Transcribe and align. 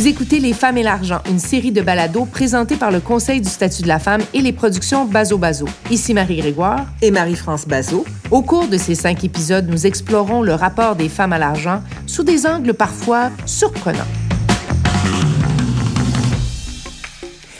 Vous 0.00 0.08
écoutez 0.08 0.40
Les 0.40 0.54
femmes 0.54 0.78
et 0.78 0.82
l'argent, 0.82 1.20
une 1.28 1.38
série 1.38 1.72
de 1.72 1.82
balados 1.82 2.24
présentée 2.24 2.76
par 2.76 2.90
le 2.90 3.00
Conseil 3.00 3.42
du 3.42 3.50
statut 3.50 3.82
de 3.82 3.88
la 3.88 3.98
femme 3.98 4.22
et 4.32 4.40
les 4.40 4.54
productions 4.54 5.04
Bazo 5.04 5.36
Bazo. 5.36 5.66
Ici 5.90 6.14
Marie 6.14 6.38
Grégoire 6.38 6.86
et 7.02 7.10
Marie-France 7.10 7.68
Bazo. 7.68 8.06
Au 8.30 8.40
cours 8.40 8.66
de 8.68 8.78
ces 8.78 8.94
cinq 8.94 9.24
épisodes, 9.24 9.68
nous 9.68 9.86
explorons 9.86 10.40
le 10.40 10.54
rapport 10.54 10.96
des 10.96 11.10
femmes 11.10 11.34
à 11.34 11.38
l'argent 11.38 11.82
sous 12.06 12.22
des 12.22 12.46
angles 12.46 12.72
parfois 12.72 13.30
surprenants. 13.44 13.98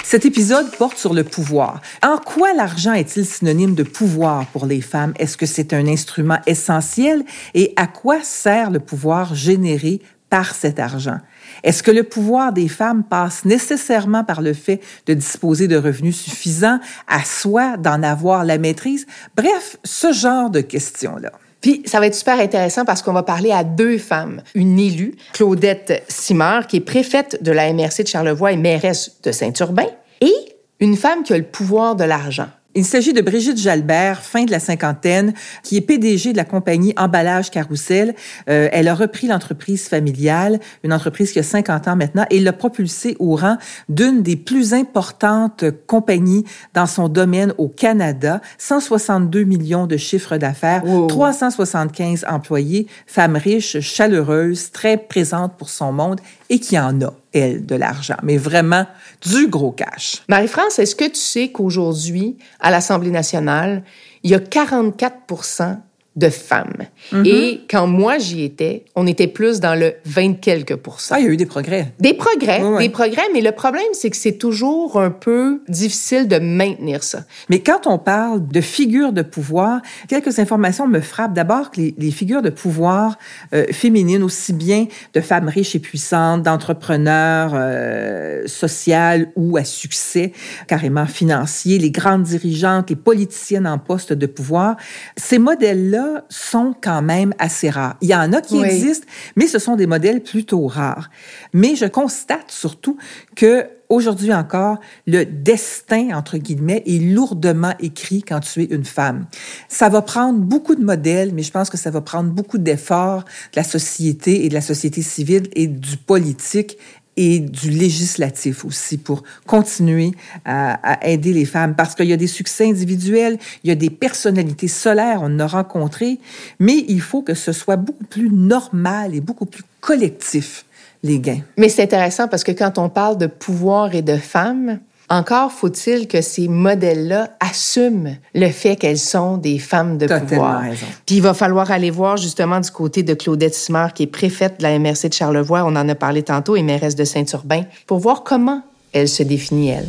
Cet 0.03 0.25
épisode 0.25 0.71
porte 0.79 0.97
sur 0.97 1.13
le 1.13 1.25
pouvoir. 1.25 1.83
En 2.03 2.17
quoi 2.17 2.55
l'argent 2.55 2.95
est-il 2.95 3.27
synonyme 3.27 3.75
de 3.75 3.83
pouvoir 3.83 4.47
pour 4.47 4.65
les 4.65 4.81
femmes? 4.81 5.13
Est-ce 5.19 5.37
que 5.37 5.45
c'est 5.45 5.75
un 5.75 5.87
instrument 5.87 6.39
essentiel? 6.47 7.23
Et 7.53 7.75
à 7.77 7.87
quoi 7.87 8.23
sert 8.23 8.71
le 8.71 8.81
pouvoir 8.81 9.35
généré 9.35 10.01
par 10.31 10.55
cet 10.55 10.79
argent? 10.79 11.19
Est-ce 11.63 11.83
que 11.83 11.91
le 11.91 12.05
pouvoir 12.05 12.53
des 12.53 12.69
femmes 12.69 13.05
passe 13.05 13.45
nécessairement 13.45 14.25
par 14.25 14.43
le 14.43 14.53
fait 14.53 14.81
de 15.07 15.15
disposer 15.15 15.69
de 15.69 15.77
revenus 15.77 16.17
suffisants, 16.17 16.81
à 17.07 17.25
soi 17.25 17.77
d'en 17.77 18.03
avoir 18.03 18.45
la 18.45 18.59
maîtrise? 18.59 19.07
Bref, 19.37 19.77
ce 19.85 20.13
genre 20.13 20.51
de 20.51 20.61
questions-là. 20.61 21.33
Puis, 21.61 21.83
ça 21.85 22.01
va 22.01 22.07
être 22.07 22.15
super 22.15 22.41
intéressant 22.41 22.85
parce 22.85 23.03
qu'on 23.03 23.13
va 23.13 23.23
parler 23.23 23.53
à 23.53 23.65
deux 23.65 23.99
femmes. 23.99 24.43
Une 24.55 24.79
élue, 24.79 25.15
Claudette 25.35 26.03
Simard, 26.09 26.67
qui 26.67 26.79
est 26.79 26.81
préfète 26.81 27.43
de 27.43 27.53
la 27.53 27.73
MRC 27.73 28.03
de 28.03 28.09
Charlevoix 28.09 28.53
et 28.53 28.57
mairesse 28.57 29.17
de 29.23 29.31
Saint-Urbain, 29.31 29.87
et 30.23 30.35
une 30.81 30.97
femme 30.97 31.23
qui 31.23 31.35
a 31.35 31.39
le 31.39 31.45
pouvoir 31.45 31.97
de 31.97 32.05
l'argent. 32.05 32.49
Il 32.77 32.85
s'agit 32.85 33.13
de 33.13 33.21
Brigitte 33.21 33.59
Jalbert, 33.59 34.23
fin 34.23 34.45
de 34.45 34.53
la 34.53 34.61
cinquantaine, 34.61 35.35
qui 35.65 35.77
est 35.77 35.81
PDG 35.81 36.31
de 36.31 36.37
la 36.37 36.45
compagnie 36.45 36.95
Emballage 36.97 37.51
Carousel. 37.51 38.15
Euh, 38.49 38.69
elle 38.71 38.87
a 38.87 38.95
repris 38.95 39.27
l'entreprise 39.27 39.89
familiale, 39.89 40.61
une 40.85 40.93
entreprise 40.93 41.33
qui 41.33 41.41
a 41.41 41.43
50 41.43 41.89
ans 41.89 41.97
maintenant, 41.97 42.27
et 42.31 42.39
l'a 42.39 42.53
propulsée 42.53 43.17
au 43.19 43.35
rang 43.35 43.57
d'une 43.89 44.23
des 44.23 44.37
plus 44.37 44.73
importantes 44.73 45.65
compagnies 45.89 46.45
dans 46.73 46.87
son 46.87 47.09
domaine 47.09 47.53
au 47.59 47.67
Canada. 47.67 48.41
162 48.59 49.43
millions 49.43 49.89
de 49.89 49.97
chiffres 49.97 50.37
d'affaires, 50.37 50.85
375 51.09 52.25
employés, 52.29 52.87
femme 53.07 53.35
riche, 53.35 53.81
chaleureuse, 53.81 54.71
très 54.71 54.97
présente 54.97 55.57
pour 55.57 55.71
son 55.71 55.91
monde 55.91 56.21
et 56.51 56.59
qui 56.59 56.79
en 56.79 57.01
a, 57.01 57.15
elle, 57.33 57.65
de 57.65 57.77
l'argent, 57.77 58.17
mais 58.23 58.37
vraiment 58.37 58.87
du 59.23 59.47
gros 59.47 59.71
cash. 59.71 60.23
Marie-France, 60.29 60.79
est-ce 60.81 60.97
que 60.97 61.07
tu 61.07 61.15
sais 61.15 61.51
qu'aujourd'hui, 61.51 62.37
à 62.59 62.71
l'Assemblée 62.71 63.13
nationale, 63.13 63.85
il 64.25 64.33
y 64.33 64.35
a 64.35 64.41
44 64.41 65.81
de 66.17 66.29
femmes. 66.29 66.87
Mm-hmm. 67.13 67.27
Et 67.27 67.61
quand 67.71 67.87
moi 67.87 68.19
j'y 68.19 68.45
étais, 68.45 68.85
on 68.97 69.07
était 69.07 69.29
plus 69.29 69.61
dans 69.61 69.79
le 69.79 69.95
20 70.05 70.41
quelques 70.41 70.77
pourcents. 70.77 71.15
Ah, 71.17 71.21
il 71.21 71.27
y 71.27 71.29
a 71.29 71.33
eu 71.33 71.37
des 71.37 71.47
progrès. 71.47 71.93
Des 72.01 72.15
progrès, 72.15 72.63
des 72.79 72.89
progrès, 72.89 73.23
mais 73.33 73.41
le 73.41 73.53
problème 73.53 73.85
c'est 73.93 74.11
que 74.11 74.17
c'est 74.17 74.39
toujours 74.39 75.01
un 75.01 75.11
peu 75.11 75.63
difficile 75.69 76.27
de 76.27 76.39
maintenir 76.39 77.03
ça. 77.03 77.21
Mais 77.49 77.61
quand 77.61 77.87
on 77.87 77.99
parle 77.99 78.47
de 78.47 78.61
figures 78.61 79.13
de 79.13 79.23
pouvoir, 79.23 79.81
quelques 80.09 80.39
informations 80.39 80.87
me 80.89 81.01
frappent. 81.01 81.33
D'abord 81.33 81.71
que 81.71 81.81
les, 81.81 82.11
figures 82.11 82.43
de 82.43 82.51
pouvoir 82.51 83.17
euh, 83.55 83.67
féminines, 83.71 84.23
aussi 84.23 84.53
bien 84.53 84.87
de 85.15 85.21
femmes 85.21 85.49
riches 85.49 85.77
et 85.77 85.79
puissantes, 85.79 86.43
d'entrepreneurs 86.43 87.53
euh, 87.55 88.47
sociales 88.47 89.31
ou 89.37 89.57
à 89.57 89.65
succès 89.65 90.33
carrément 90.67 91.07
financier, 91.07 91.79
les 91.79 91.91
grandes 91.91 92.25
dirigeantes, 92.25 92.91
les 92.91 92.97
politiciennes 92.97 93.67
en 93.67 93.79
poste 93.79 94.13
de 94.13 94.27
pouvoir, 94.27 94.77
ces 95.17 95.39
modèles-là 95.39 96.00
sont 96.29 96.75
quand 96.81 97.03
même 97.03 97.35
assez 97.39 97.71
rares. 97.71 97.97
Il 98.01 98.09
y 98.09 98.15
en 98.15 98.33
a 98.33 98.41
qui 98.41 98.61
existent, 98.63 99.07
mais 99.37 99.47
ce 99.47 99.59
sont 99.59 99.77
des 99.77 99.87
modèles 99.87 100.23
plutôt 100.23 100.67
rares. 100.67 101.11
Mais 101.53 101.77
je 101.77 101.87
constate 101.87 102.51
surtout 102.51 102.97
que 103.37 103.67
aujourd'hui 103.91 104.33
encore, 104.33 104.79
le 105.07 105.25
destin, 105.25 106.11
entre 106.15 106.39
guillemets, 106.39 106.83
est 106.87 107.03
lourdement 107.03 107.75
écrit 107.81 108.23
quand 108.23 108.41
tu 108.41 108.63
es 108.63 108.67
une 108.67 108.85
femme. 108.85 109.27
Ça 109.69 109.89
va 109.89 110.01
prendre 110.01 110.39
beaucoup 110.39 110.77
de 110.77 110.85
modèles, 110.85 111.33
mais 111.35 111.43
je 111.43 111.51
pense 111.51 111.69
que 111.69 111.77
ça 111.77 111.91
va 111.91 112.01
prendre 112.01 112.31
beaucoup 112.31 112.59
d'efforts 112.59 113.25
de 113.25 113.57
la 113.57 113.65
société 113.65 114.45
et 114.45 114.49
de 114.49 114.55
la 114.55 114.61
société 114.61 115.03
civile 115.03 115.49
et 115.55 115.67
du 115.67 115.97
politique 115.97 116.79
et 117.17 117.41
du 117.41 117.71
législatif 117.71 118.65
aussi 118.65 118.97
pour 118.97 119.23
continuer 119.47 120.13
à, 120.45 120.99
aider 121.07 121.33
les 121.33 121.45
femmes 121.45 121.75
parce 121.75 121.95
qu'il 121.95 122.07
y 122.07 122.13
a 122.13 122.17
des 122.17 122.27
succès 122.27 122.69
individuels, 122.69 123.39
il 123.65 123.69
y 123.69 123.73
a 123.73 123.77
des 123.77 123.91
personnalités 123.91 124.69
solaires, 124.69 125.21
on 125.23 125.39
a 125.39 125.47
rencontré, 125.47 126.19
mais 126.59 126.85
il 126.89 127.01
faut 127.01 127.23
que 127.23 127.35
ce 127.35 127.53
soit 127.53 127.77
beaucoup 127.77 128.05
plus 128.05 128.31
normal 128.31 129.15
et 129.15 129.21
beaucoup 129.21 129.47
plus 129.47 129.65
collectif 129.81 130.65
les 131.03 131.19
gains. 131.19 131.41
Mais 131.57 131.69
c'est 131.69 131.83
intéressant 131.83 132.29
parce 132.29 132.45
que 132.45 132.53
quand 132.53 132.79
on 132.79 132.89
parle 132.89 133.19
de 133.19 133.27
pouvoir 133.27 133.95
et 133.95 134.03
de 134.03 134.17
femmes, 134.17 134.81
encore 135.11 135.51
faut-il 135.51 136.07
que 136.07 136.23
ces 136.23 136.47
modèles-là 136.47 137.31
assument 137.41 138.17
le 138.33 138.49
fait 138.49 138.77
qu'elles 138.77 138.99
sont 138.99 139.37
des 139.37 139.59
femmes 139.59 139.99
de 139.99 140.07
pouvoir. 140.07 140.61
Raison. 140.61 140.87
Puis 141.05 141.17
il 141.17 141.23
va 141.23 141.35
falloir 141.35 141.71
aller 141.73 141.91
voir 141.91 142.17
justement 142.17 142.61
du 142.61 142.71
côté 142.71 143.03
de 143.03 143.15
Claudette 143.15 143.55
Simard, 143.55 143.93
qui 143.93 144.05
est 144.05 144.07
préfète 144.07 144.59
de 144.59 144.63
la 144.63 144.79
MRC 144.79 145.09
de 145.09 145.13
Charlevoix, 145.13 145.65
on 145.65 145.75
en 145.75 145.89
a 145.89 145.95
parlé 145.97 146.23
tantôt, 146.23 146.55
et 146.55 146.63
mairesse 146.63 146.95
de 146.95 147.05
Saint-Urbain, 147.05 147.65
pour 147.87 147.99
voir 147.99 148.23
comment 148.23 148.63
elle 148.93 149.09
se 149.09 149.25
définit, 149.25 149.71
elle. 149.71 149.89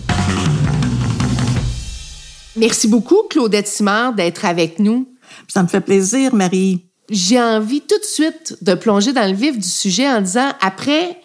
Merci 2.55 2.87
beaucoup, 2.87 3.23
Claudette 3.29 3.67
Simard, 3.67 4.13
d'être 4.13 4.43
avec 4.43 4.79
nous. 4.79 5.07
Ça 5.47 5.61
me 5.61 5.67
fait 5.67 5.81
plaisir, 5.81 6.33
Marie. 6.33 6.85
J'ai 7.09 7.39
envie 7.39 7.81
tout 7.81 7.97
de 7.97 8.03
suite 8.03 8.57
de 8.61 8.73
plonger 8.73 9.13
dans 9.13 9.29
le 9.29 9.35
vif 9.35 9.57
du 9.57 9.67
sujet 9.67 10.09
en 10.09 10.21
disant, 10.21 10.49
après 10.61 11.20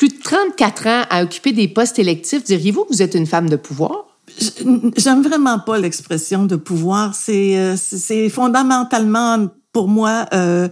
plus 0.00 0.08
de 0.08 0.22
34 0.22 0.86
ans 0.86 1.02
à 1.10 1.22
occuper 1.22 1.52
des 1.52 1.68
postes 1.68 1.98
électifs, 1.98 2.42
diriez-vous 2.42 2.84
que 2.84 2.88
vous 2.94 3.02
êtes 3.02 3.14
une 3.14 3.26
femme 3.26 3.50
de 3.50 3.56
pouvoir? 3.56 4.06
J'aime 4.96 5.22
vraiment 5.22 5.58
pas 5.58 5.76
l'expression 5.76 6.46
de 6.46 6.56
pouvoir. 6.56 7.14
C'est 7.14 7.58
euh, 7.58 7.76
c'est 7.76 8.30
fondamentalement 8.30 9.48
pour 9.74 9.88
moi, 9.88 10.24
euh, 10.32 10.68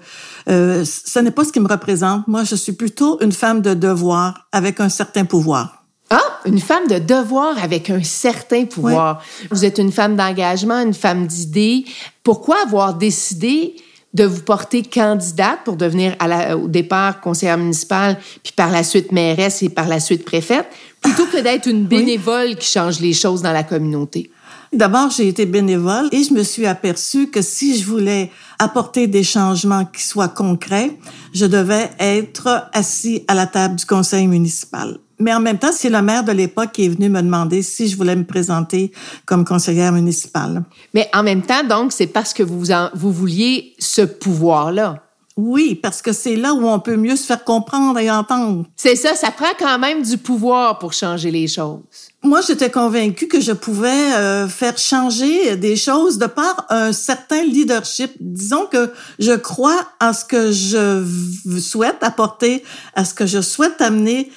euh, 0.48 0.82
ce 0.82 1.18
n'est 1.18 1.30
pas 1.30 1.44
ce 1.44 1.52
qui 1.52 1.60
me 1.60 1.68
représente. 1.68 2.26
Moi, 2.26 2.44
je 2.44 2.54
suis 2.54 2.72
plutôt 2.72 3.20
une 3.20 3.32
femme 3.32 3.60
de 3.60 3.74
devoir 3.74 4.48
avec 4.50 4.80
un 4.80 4.88
certain 4.88 5.26
pouvoir. 5.26 5.84
Ah, 6.08 6.40
une 6.46 6.58
femme 6.58 6.86
de 6.88 6.98
devoir 6.98 7.62
avec 7.62 7.90
un 7.90 8.02
certain 8.02 8.64
pouvoir. 8.64 9.22
Vous 9.50 9.66
êtes 9.66 9.76
une 9.76 9.92
femme 9.92 10.16
d'engagement, 10.16 10.80
une 10.80 10.94
femme 10.94 11.26
d'idées. 11.26 11.84
Pourquoi 12.22 12.62
avoir 12.62 12.94
décidé 12.94 13.76
de 14.14 14.24
vous 14.24 14.40
porter 14.40 14.82
candidate 14.82 15.60
pour 15.64 15.76
devenir 15.76 16.16
à 16.18 16.28
la, 16.28 16.56
au 16.56 16.68
départ 16.68 17.20
conseillère 17.20 17.58
municipale, 17.58 18.18
puis 18.42 18.52
par 18.56 18.70
la 18.70 18.82
suite 18.82 19.12
mairesse 19.12 19.62
et 19.62 19.68
par 19.68 19.86
la 19.86 20.00
suite 20.00 20.24
préfète, 20.24 20.66
plutôt 21.00 21.26
que 21.26 21.40
d'être 21.42 21.66
une 21.66 21.84
bénévole 21.84 22.56
qui 22.56 22.66
change 22.66 23.00
les 23.00 23.12
choses 23.12 23.42
dans 23.42 23.52
la 23.52 23.64
communauté? 23.64 24.30
D'abord, 24.72 25.10
j'ai 25.10 25.28
été 25.28 25.46
bénévole 25.46 26.08
et 26.12 26.22
je 26.22 26.34
me 26.34 26.42
suis 26.42 26.66
aperçue 26.66 27.28
que 27.28 27.40
si 27.40 27.78
je 27.78 27.86
voulais 27.86 28.30
apporter 28.58 29.06
des 29.06 29.22
changements 29.22 29.86
qui 29.86 30.02
soient 30.02 30.28
concrets, 30.28 30.96
je 31.32 31.46
devais 31.46 31.90
être 31.98 32.68
assis 32.72 33.24
à 33.28 33.34
la 33.34 33.46
table 33.46 33.76
du 33.76 33.86
conseil 33.86 34.26
municipal. 34.26 34.98
Mais 35.18 35.34
en 35.34 35.40
même 35.40 35.58
temps, 35.58 35.72
c'est 35.72 35.90
le 35.90 36.00
maire 36.02 36.24
de 36.24 36.32
l'époque 36.32 36.72
qui 36.72 36.86
est 36.86 36.88
venu 36.88 37.08
me 37.08 37.20
demander 37.20 37.62
si 37.62 37.88
je 37.88 37.96
voulais 37.96 38.16
me 38.16 38.24
présenter 38.24 38.92
comme 39.26 39.44
conseillère 39.44 39.92
municipale. 39.92 40.62
Mais 40.94 41.10
en 41.12 41.22
même 41.22 41.42
temps, 41.42 41.64
donc, 41.64 41.92
c'est 41.92 42.06
parce 42.06 42.32
que 42.32 42.42
vous, 42.42 42.64
vous 42.94 43.12
vouliez 43.12 43.74
ce 43.78 44.02
pouvoir-là. 44.02 45.02
Oui, 45.40 45.76
parce 45.80 46.02
que 46.02 46.12
c'est 46.12 46.34
là 46.34 46.52
où 46.52 46.66
on 46.66 46.80
peut 46.80 46.96
mieux 46.96 47.14
se 47.14 47.24
faire 47.24 47.44
comprendre 47.44 47.96
et 48.00 48.10
entendre. 48.10 48.64
C'est 48.74 48.96
ça, 48.96 49.14
ça 49.14 49.30
prend 49.30 49.52
quand 49.56 49.78
même 49.78 50.02
du 50.02 50.18
pouvoir 50.18 50.80
pour 50.80 50.92
changer 50.92 51.30
les 51.30 51.46
choses. 51.46 51.78
Moi, 52.24 52.40
j'étais 52.44 52.70
convaincue 52.70 53.28
que 53.28 53.40
je 53.40 53.52
pouvais 53.52 54.16
euh, 54.16 54.48
faire 54.48 54.76
changer 54.76 55.54
des 55.54 55.76
choses 55.76 56.18
de 56.18 56.26
par 56.26 56.66
un 56.70 56.92
certain 56.92 57.44
leadership. 57.44 58.10
Disons 58.18 58.66
que 58.66 58.90
je 59.20 59.30
crois 59.30 59.78
à 60.00 60.12
ce 60.12 60.24
que 60.24 60.50
je 60.50 61.04
souhaite 61.60 61.98
apporter, 62.02 62.64
à 62.96 63.04
ce 63.04 63.14
que 63.14 63.24
je 63.24 63.40
souhaite 63.40 63.80
amener 63.80 64.32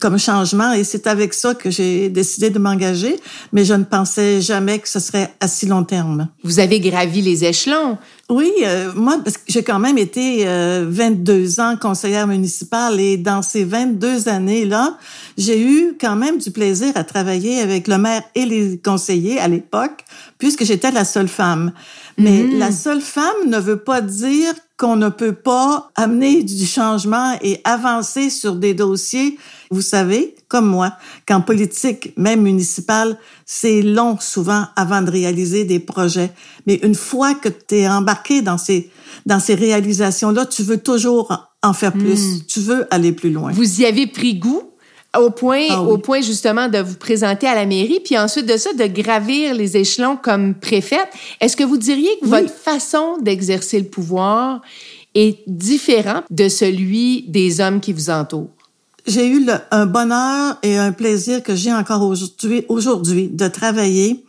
comme 0.00 0.18
changement 0.18 0.72
et 0.72 0.84
c'est 0.84 1.06
avec 1.06 1.34
ça 1.34 1.54
que 1.54 1.70
j'ai 1.70 2.08
décidé 2.08 2.50
de 2.50 2.58
m'engager, 2.58 3.16
mais 3.52 3.64
je 3.64 3.74
ne 3.74 3.84
pensais 3.84 4.40
jamais 4.40 4.78
que 4.78 4.88
ce 4.88 5.00
serait 5.00 5.34
à 5.40 5.48
si 5.48 5.66
long 5.66 5.84
terme. 5.84 6.28
Vous 6.44 6.60
avez 6.60 6.80
gravi 6.80 7.22
les 7.22 7.44
échelons. 7.44 7.98
Oui, 8.28 8.52
euh, 8.64 8.90
moi, 8.94 9.18
parce 9.22 9.36
que 9.36 9.44
j'ai 9.48 9.62
quand 9.62 9.78
même 9.78 9.98
été 9.98 10.44
22 10.44 11.58
euh, 11.58 11.62
ans 11.62 11.76
conseillère 11.76 12.26
municipale 12.26 13.00
et 13.00 13.16
dans 13.16 13.42
ces 13.42 13.64
22 13.64 14.28
années-là, 14.28 14.98
j'ai 15.38 15.60
eu 15.60 15.96
quand 16.00 16.16
même 16.16 16.38
du 16.38 16.50
plaisir 16.50 16.92
à 16.96 17.04
travailler 17.04 17.60
avec 17.60 17.86
le 17.86 17.98
maire 17.98 18.22
et 18.34 18.44
les 18.44 18.78
conseillers 18.78 19.38
à 19.38 19.46
l'époque, 19.46 20.04
puisque 20.38 20.64
j'étais 20.64 20.90
la 20.90 21.04
seule 21.04 21.28
femme. 21.28 21.72
Mais 22.18 22.42
mm. 22.42 22.58
la 22.58 22.72
seule 22.72 23.00
femme 23.00 23.48
ne 23.48 23.58
veut 23.58 23.78
pas 23.78 24.00
dire 24.00 24.54
qu'on 24.76 24.96
ne 24.96 25.08
peut 25.08 25.34
pas 25.34 25.90
amener 25.94 26.42
du 26.42 26.66
changement 26.66 27.36
et 27.42 27.60
avancer 27.64 28.30
sur 28.30 28.56
des 28.56 28.74
dossiers. 28.74 29.38
Vous 29.70 29.82
savez, 29.82 30.34
comme 30.48 30.66
moi, 30.66 30.92
qu'en 31.26 31.40
politique, 31.40 32.12
même 32.16 32.42
municipale, 32.42 33.18
c'est 33.44 33.82
long 33.82 34.18
souvent 34.20 34.64
avant 34.76 35.02
de 35.02 35.10
réaliser 35.10 35.64
des 35.64 35.80
projets. 35.80 36.30
Mais 36.66 36.74
une 36.82 36.94
fois 36.94 37.34
que 37.34 37.48
tu 37.48 37.76
es 37.76 37.88
embarqué 37.88 38.42
dans 38.42 38.58
ces, 38.58 38.90
dans 39.26 39.40
ces 39.40 39.54
réalisations-là, 39.54 40.46
tu 40.46 40.62
veux 40.62 40.78
toujours 40.78 41.50
en 41.62 41.72
faire 41.72 41.92
plus. 41.92 42.36
Hmm. 42.36 42.40
Tu 42.46 42.60
veux 42.60 42.86
aller 42.94 43.12
plus 43.12 43.30
loin. 43.30 43.50
Vous 43.52 43.80
y 43.80 43.86
avez 43.86 44.06
pris 44.06 44.34
goût? 44.34 44.62
au 45.18 45.30
point, 45.30 45.66
ah 45.70 45.82
au 45.82 45.98
point 45.98 46.20
justement 46.20 46.68
de 46.68 46.78
vous 46.78 46.96
présenter 46.96 47.46
à 47.46 47.54
la 47.54 47.66
mairie, 47.66 48.00
puis 48.04 48.18
ensuite 48.18 48.46
de 48.46 48.56
ça, 48.56 48.72
de 48.72 48.86
gravir 48.86 49.54
les 49.54 49.76
échelons 49.76 50.16
comme 50.16 50.54
préfète. 50.54 51.08
Est-ce 51.40 51.56
que 51.56 51.64
vous 51.64 51.76
diriez 51.76 52.10
que 52.20 52.26
votre 52.26 52.50
façon 52.50 53.18
d'exercer 53.20 53.78
le 53.78 53.86
pouvoir 53.86 54.60
est 55.14 55.38
différente 55.46 56.24
de 56.30 56.48
celui 56.48 57.22
des 57.28 57.60
hommes 57.60 57.80
qui 57.80 57.92
vous 57.92 58.10
entourent? 58.10 58.50
J'ai 59.06 59.28
eu 59.28 59.46
un 59.70 59.86
bonheur 59.86 60.58
et 60.62 60.76
un 60.76 60.92
plaisir 60.92 61.42
que 61.42 61.54
j'ai 61.54 61.72
encore 61.72 62.02
aujourd'hui, 62.02 62.64
aujourd'hui 62.68 63.28
de 63.28 63.46
travailler 63.46 64.24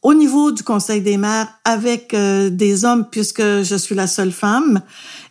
au 0.00 0.14
niveau 0.14 0.52
du 0.52 0.62
Conseil 0.62 1.00
des 1.00 1.16
maires 1.16 1.48
avec 1.64 2.14
euh, 2.14 2.48
des 2.50 2.84
hommes 2.84 3.06
puisque 3.10 3.42
je 3.42 3.76
suis 3.76 3.94
la 3.94 4.06
seule 4.06 4.32
femme. 4.32 4.80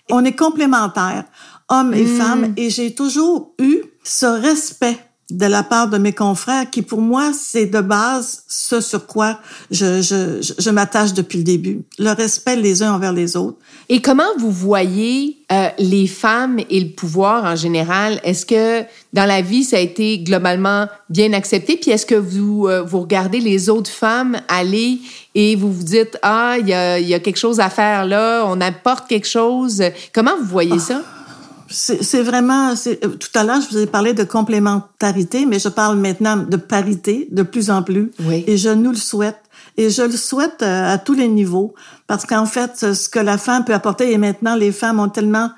On 0.10 0.26
est 0.26 0.36
complémentaires, 0.36 1.24
hommes 1.70 1.94
et 1.94 2.04
mmh. 2.04 2.18
femmes, 2.18 2.54
et 2.58 2.70
j'ai 2.70 2.94
toujours 2.94 3.54
eu 3.60 3.82
ce 4.04 4.26
respect 4.26 4.98
de 5.32 5.46
la 5.46 5.64
part 5.64 5.90
de 5.90 5.98
mes 5.98 6.14
confrères 6.14 6.70
qui, 6.70 6.82
pour 6.82 7.02
moi, 7.02 7.32
c'est 7.34 7.66
de 7.66 7.82
base 7.82 8.44
ce 8.48 8.82
sur 8.82 9.06
quoi 9.06 9.40
je, 9.70 10.02
je, 10.02 10.54
je, 10.58 10.70
m'attache 10.70 11.14
depuis 11.14 11.38
le 11.38 11.44
début. 11.44 11.82
Le 11.98 12.12
respect 12.12 12.56
les 12.56 12.84
uns 12.84 12.94
envers 12.94 13.14
les 13.14 13.36
autres. 13.36 13.58
Et 13.90 14.02
comment 14.02 14.24
vous 14.38 14.52
voyez 14.52 15.38
euh, 15.52 15.70
les 15.80 16.08
femmes 16.08 16.60
et 16.70 16.80
le 16.80 16.90
pouvoir 16.90 17.46
en 17.46 17.56
général? 17.56 18.20
Est-ce 18.24 18.46
que 18.46 18.84
dans 19.14 19.26
la 19.26 19.42
vie, 19.42 19.64
ça 19.64 19.78
a 19.78 19.80
été 19.80 20.20
globalement 20.20 20.88
bien 21.10 21.34
accepté? 21.34 21.78
Puis 21.78 21.92
est-ce 21.92 22.06
que 22.06 22.16
vous, 22.16 22.68
euh, 22.68 22.82
vous 22.82 23.00
regardez 23.00 23.40
les 23.40 23.70
autres 23.70 23.92
femmes 23.92 24.40
aller 24.48 25.00
et 25.36 25.56
vous 25.56 25.72
vous 25.72 25.84
dites, 25.84 26.18
ah, 26.22 26.56
il 26.60 26.68
y 26.68 26.74
a, 26.74 27.00
y 27.00 27.14
a 27.14 27.20
quelque 27.20 27.40
chose 27.40 27.60
à 27.60 27.70
faire 27.70 28.06
là, 28.06 28.44
on 28.48 28.60
apporte 28.62 29.08
quelque 29.08 29.28
chose. 29.28 29.82
Comment 30.14 30.38
vous 30.38 30.48
voyez 30.48 30.80
ça? 30.80 31.02
C'est 31.72 32.22
vraiment, 32.22 32.74
euh, 32.74 32.96
tout 32.96 33.30
à 33.36 33.44
l'heure, 33.44 33.62
je 33.62 33.70
vous 33.70 33.78
ai 33.78 33.86
parlé 33.88 34.14
de 34.14 34.24
complémentarité, 34.24 35.46
mais 35.46 35.60
je 35.60 35.70
parle 35.70 35.98
maintenant 35.98 36.38
de 36.38 36.58
parité 36.58 37.28
de 37.32 37.44
plus 37.44 37.70
en 37.70 37.84
plus. 37.84 38.12
Oui. 38.26 38.44
Et 38.48 38.58
je 38.58 38.70
nous 38.70 38.92
le 38.92 38.98
souhaite. 38.98 39.38
Et 39.78 39.90
je 39.90 40.02
le 40.02 40.12
souhaite 40.12 40.62
euh, 40.62 40.94
à 40.94 40.98
tous 40.98 41.14
les 41.14 41.28
niveaux, 41.28 41.74
parce 42.08 42.26
qu'en 42.26 42.46
fait, 42.46 42.94
ce 42.94 43.10
que 43.10 43.20
la 43.20 43.38
femme 43.38 43.64
peut 43.64 43.74
apporter, 43.74 44.12
et 44.12 44.18
maintenant, 44.18 44.56
les 44.56 44.72
femmes 44.72 45.00
ont 45.00 45.10
tellement 45.10 45.50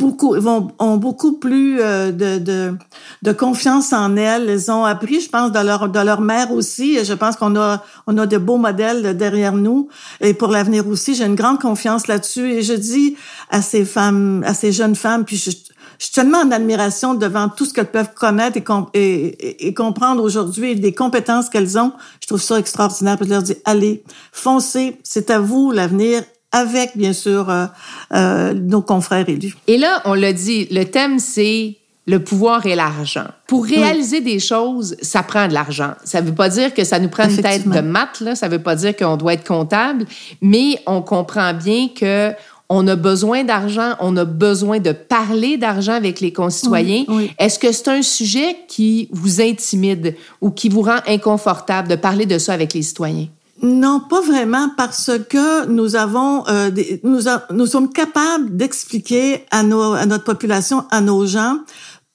beaucoup 0.00 0.34
vont 0.40 0.72
ont 0.78 0.96
beaucoup 0.96 1.34
plus 1.34 1.80
euh, 1.80 2.10
de, 2.10 2.38
de, 2.38 2.74
de 3.22 3.32
confiance 3.32 3.92
en 3.92 4.16
elles. 4.16 4.48
Elles 4.48 4.70
ont 4.70 4.84
appris, 4.84 5.20
je 5.20 5.28
pense, 5.28 5.52
de 5.52 5.60
leur 5.60 5.88
de 5.88 6.00
leur 6.00 6.20
mère 6.20 6.50
aussi. 6.52 6.96
Et 6.96 7.04
je 7.04 7.12
pense 7.12 7.36
qu'on 7.36 7.54
a 7.56 7.84
on 8.06 8.16
a 8.18 8.26
de 8.26 8.38
beaux 8.38 8.56
modèles 8.56 9.16
derrière 9.16 9.52
nous. 9.52 9.88
Et 10.20 10.34
pour 10.34 10.48
l'avenir 10.48 10.88
aussi, 10.88 11.14
j'ai 11.14 11.24
une 11.24 11.36
grande 11.36 11.60
confiance 11.60 12.08
là-dessus. 12.08 12.50
Et 12.52 12.62
je 12.62 12.72
dis 12.72 13.16
à 13.50 13.62
ces 13.62 13.84
femmes, 13.84 14.42
à 14.46 14.54
ces 14.54 14.72
jeunes 14.72 14.96
femmes, 14.96 15.24
puis 15.24 15.36
je, 15.36 15.50
suis 15.98 16.12
tellement 16.14 16.38
en 16.38 16.50
admiration 16.50 17.12
devant 17.12 17.50
tout 17.50 17.66
ce 17.66 17.74
qu'elles 17.74 17.90
peuvent 17.90 18.14
connaître 18.14 18.56
et, 18.56 18.64
et, 18.94 19.66
et 19.66 19.74
comprendre 19.74 20.22
aujourd'hui, 20.22 20.74
des 20.74 20.94
compétences 20.94 21.50
qu'elles 21.50 21.78
ont. 21.78 21.92
Je 22.22 22.26
trouve 22.26 22.40
ça 22.40 22.58
extraordinaire. 22.58 23.18
Je 23.20 23.28
leur 23.28 23.42
dis, 23.42 23.56
allez, 23.66 24.02
foncez, 24.32 24.98
c'est 25.02 25.28
à 25.28 25.40
vous 25.40 25.72
l'avenir 25.72 26.22
avec, 26.52 26.96
bien 26.96 27.12
sûr, 27.12 27.48
euh, 27.48 27.66
euh, 28.12 28.54
nos 28.54 28.82
confrères 28.82 29.28
élus. 29.28 29.56
Et 29.66 29.78
là, 29.78 30.02
on 30.04 30.14
l'a 30.14 30.32
dit, 30.32 30.66
le 30.70 30.84
thème, 30.84 31.18
c'est 31.18 31.76
le 32.06 32.18
pouvoir 32.18 32.66
et 32.66 32.74
l'argent. 32.74 33.26
Pour 33.46 33.64
réaliser 33.64 34.20
des 34.20 34.40
choses, 34.40 34.96
ça 35.00 35.22
prend 35.22 35.46
de 35.46 35.52
l'argent. 35.52 35.92
Ça 36.04 36.20
ne 36.20 36.26
veut 36.26 36.34
pas 36.34 36.48
dire 36.48 36.74
que 36.74 36.82
ça 36.82 36.98
nous 36.98 37.08
prend 37.08 37.28
une 37.28 37.36
tête 37.36 37.68
de 37.68 37.80
maths, 37.80 38.20
là. 38.20 38.34
ça 38.34 38.48
ne 38.48 38.52
veut 38.52 38.62
pas 38.62 38.74
dire 38.74 38.96
qu'on 38.96 39.16
doit 39.16 39.34
être 39.34 39.46
comptable, 39.46 40.06
mais 40.42 40.80
on 40.86 41.02
comprend 41.02 41.54
bien 41.54 41.88
que 41.88 42.32
on 42.72 42.86
a 42.86 42.94
besoin 42.94 43.42
d'argent, 43.42 43.94
on 43.98 44.16
a 44.16 44.24
besoin 44.24 44.78
de 44.78 44.92
parler 44.92 45.56
d'argent 45.56 45.92
avec 45.92 46.20
les 46.20 46.32
concitoyens. 46.32 47.04
Est-ce 47.38 47.58
que 47.58 47.72
c'est 47.72 47.88
un 47.88 48.02
sujet 48.02 48.58
qui 48.68 49.08
vous 49.10 49.40
intimide 49.40 50.14
ou 50.40 50.52
qui 50.52 50.68
vous 50.68 50.82
rend 50.82 51.00
inconfortable 51.08 51.88
de 51.88 51.96
parler 51.96 52.26
de 52.26 52.38
ça 52.38 52.52
avec 52.52 52.72
les 52.72 52.82
citoyens? 52.82 53.26
Non, 53.62 54.00
pas 54.00 54.22
vraiment, 54.22 54.70
parce 54.76 55.10
que 55.28 55.66
nous 55.66 55.94
avons, 55.94 56.46
euh, 56.48 56.70
nous, 57.02 57.66
sommes 57.66 57.92
capables 57.92 58.56
d'expliquer 58.56 59.44
à, 59.50 59.58
à 59.58 59.62
notre 60.06 60.24
population, 60.24 60.84
à 60.90 61.02
nos 61.02 61.26
gens, 61.26 61.58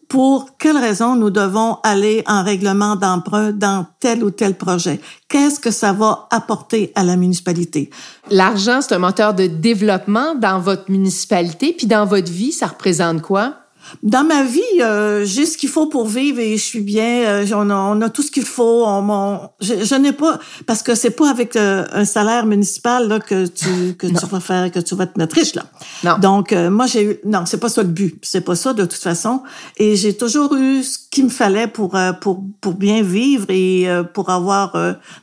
pour 0.08 0.58
quelles 0.58 0.78
raisons 0.78 1.16
nous 1.16 1.30
devons 1.30 1.78
aller 1.84 2.24
en 2.28 2.44
règlement 2.44 2.96
d'emprunt 2.96 3.52
dans 3.52 3.86
tel 4.00 4.24
ou 4.24 4.32
tel 4.32 4.56
projet. 4.56 5.00
Qu'est-ce 5.28 5.60
que 5.60 5.72
ça 5.72 5.94
va 5.94 6.28
apporter 6.32 6.92
à 6.96 7.04
la 7.04 7.16
municipalité? 7.16 7.90
L'argent, 8.30 8.82
c'est 8.82 8.96
un 8.96 9.00
moteur 9.00 9.34
de 9.34 9.48
développement 9.48 10.36
dans 10.36 10.60
votre 10.60 10.90
municipalité, 10.90 11.74
puis 11.78 11.88
dans 11.88 12.06
votre 12.06 12.32
vie, 12.32 12.52
ça 12.52 12.68
représente 12.68 13.22
quoi? 13.22 13.65
Dans 14.04 14.24
ma 14.24 14.44
vie, 14.44 14.62
euh, 14.82 15.26
j'ai 15.26 15.46
ce 15.46 15.58
qu'il 15.58 15.70
faut 15.70 15.88
pour 15.88 16.08
vivre 16.08 16.40
et 16.40 16.58
je 16.58 16.64
suis 16.64 16.82
bien. 16.82 17.24
Euh, 17.26 17.46
on, 17.54 17.70
a, 17.70 17.76
on, 17.76 18.02
a, 18.02 18.10
tout 18.10 18.22
ce 18.22 18.32
qu'il 18.32 18.46
faut. 18.46 18.84
On, 18.86 19.50
je, 19.60 19.84
je 19.84 19.96
n'ai 19.96 20.12
pas 20.12 20.40
parce 20.66 20.84
que 20.84 20.96
c'est 20.96 21.12
pas 21.12 21.30
avec 21.30 21.56
euh, 21.56 21.86
un 21.94 22.06
salaire 22.06 22.46
municipal 22.46 23.08
là, 23.08 23.20
que 23.20 23.48
tu 23.48 23.96
que 23.98 24.08
tu 24.08 24.26
vas 24.26 24.40
faire 24.40 24.72
que 24.72 24.80
tu 24.80 24.96
vas 24.96 25.08
te 25.08 25.18
mettre 25.18 25.36
riche 25.36 25.56
là. 25.56 25.66
Non. 26.04 26.18
Donc 26.20 26.52
moi 26.54 26.86
j'ai 26.88 27.04
eu 27.04 27.18
non 27.26 27.46
c'est 27.46 27.60
pas 27.60 27.70
ça 27.70 27.84
le 27.84 27.90
but. 27.90 28.18
C'est 28.22 28.42
pas 28.42 28.56
ça 28.56 28.74
de 28.74 28.86
toute 28.86 29.02
façon. 29.02 29.42
Et 29.78 29.96
j'ai 29.96 30.16
toujours 30.16 30.54
eu 30.56 30.84
ce 30.84 30.98
qu'il 31.12 31.26
me 31.26 31.30
fallait 31.30 31.68
pour 31.68 31.98
pour 32.22 32.44
pour 32.62 32.74
bien 32.74 33.02
vivre 33.02 33.48
et 33.50 33.88
pour 34.14 34.30
avoir 34.30 34.76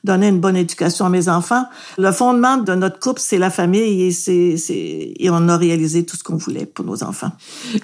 donné 0.04 0.28
une 0.28 0.40
bonne 0.40 0.56
éducation 0.56 1.06
à 1.06 1.08
mes 1.08 1.28
enfants. 1.28 1.64
Le 1.98 2.10
fondement 2.12 2.56
de 2.56 2.74
notre 2.74 2.98
couple 2.98 3.20
c'est 3.20 3.38
la 3.38 3.50
famille 3.50 4.02
et 4.04 4.10
c'est 4.12 4.56
c'est 4.56 5.14
et 5.18 5.30
on 5.30 5.48
a 5.48 5.56
réalisé 5.56 6.04
tout 6.04 6.16
ce 6.16 6.24
qu'on 6.24 6.36
voulait 6.36 6.66
pour 6.66 6.84
nos 6.84 7.02
enfants. 7.02 7.32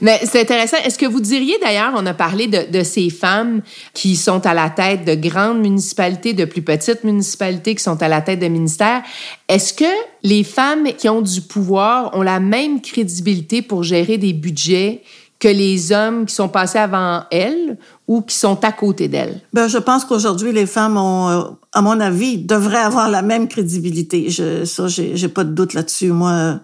Mais 0.01 0.21
c'est 0.25 0.41
intéressant 0.41 0.78
est-ce 0.85 0.99
que 0.99 1.07
vous 1.07 1.21
diriez 1.21 1.59
d'ailleurs, 1.61 1.93
on 1.97 2.07
a 2.07 2.15
parlé 2.15 2.47
de, 2.47 2.83
ces 2.83 3.11
femmes 3.11 3.63
qui 3.95 4.17
sont 4.17 4.47
à 4.47 4.55
la 4.55 4.71
tête 4.71 5.05
de 5.05 5.15
grandes 5.15 5.61
municipalités, 5.61 6.33
de 6.33 6.45
plus 6.45 6.63
petites 6.63 7.05
municipalités, 7.05 7.75
qui 7.75 7.83
sont 7.83 8.03
à 8.03 8.09
la 8.09 8.21
tête 8.21 8.41
de 8.41 8.49
ministères. 8.49 9.03
Est-ce 9.49 9.75
que 9.75 9.85
les 10.23 10.45
femmes 10.45 10.89
qui 10.97 11.09
ont 11.09 11.23
du 11.23 11.41
pouvoir 11.41 12.17
ont 12.17 12.23
la 12.23 12.41
même 12.41 12.81
crédibilité 12.81 13.63
pour 13.63 13.83
gérer 13.83 14.19
des 14.19 14.33
budgets 14.33 15.03
que 15.39 15.49
les 15.49 15.93
hommes 15.93 16.27
qui 16.27 16.35
sont 16.35 16.49
passés 16.49 16.79
avant 16.79 17.23
elles 17.31 17.79
ou 18.09 18.23
qui 18.23 18.35
sont 18.35 18.63
à 18.65 18.73
côté 18.73 19.09
d'elles? 19.09 19.41
Ben, 19.53 19.69
je 19.69 19.79
pense 19.79 20.05
qu'aujourd'hui, 20.05 20.53
les 20.53 20.67
femmes 20.67 20.97
ont, 20.97 21.29
euh, 21.29 21.43
à 21.73 21.83
mon 21.83 22.01
avis, 22.01 22.39
devraient 22.39 22.79
avoir 22.79 23.09
la 23.09 23.23
même 23.23 23.49
crédibilité. 23.49 24.31
Je, 24.31 24.65
ça, 24.65 24.89
j'ai 24.89 25.29
pas 25.29 25.45
de 25.45 25.53
doute 25.53 25.75
là-dessus. 25.75 26.11
Moi, 26.11 26.61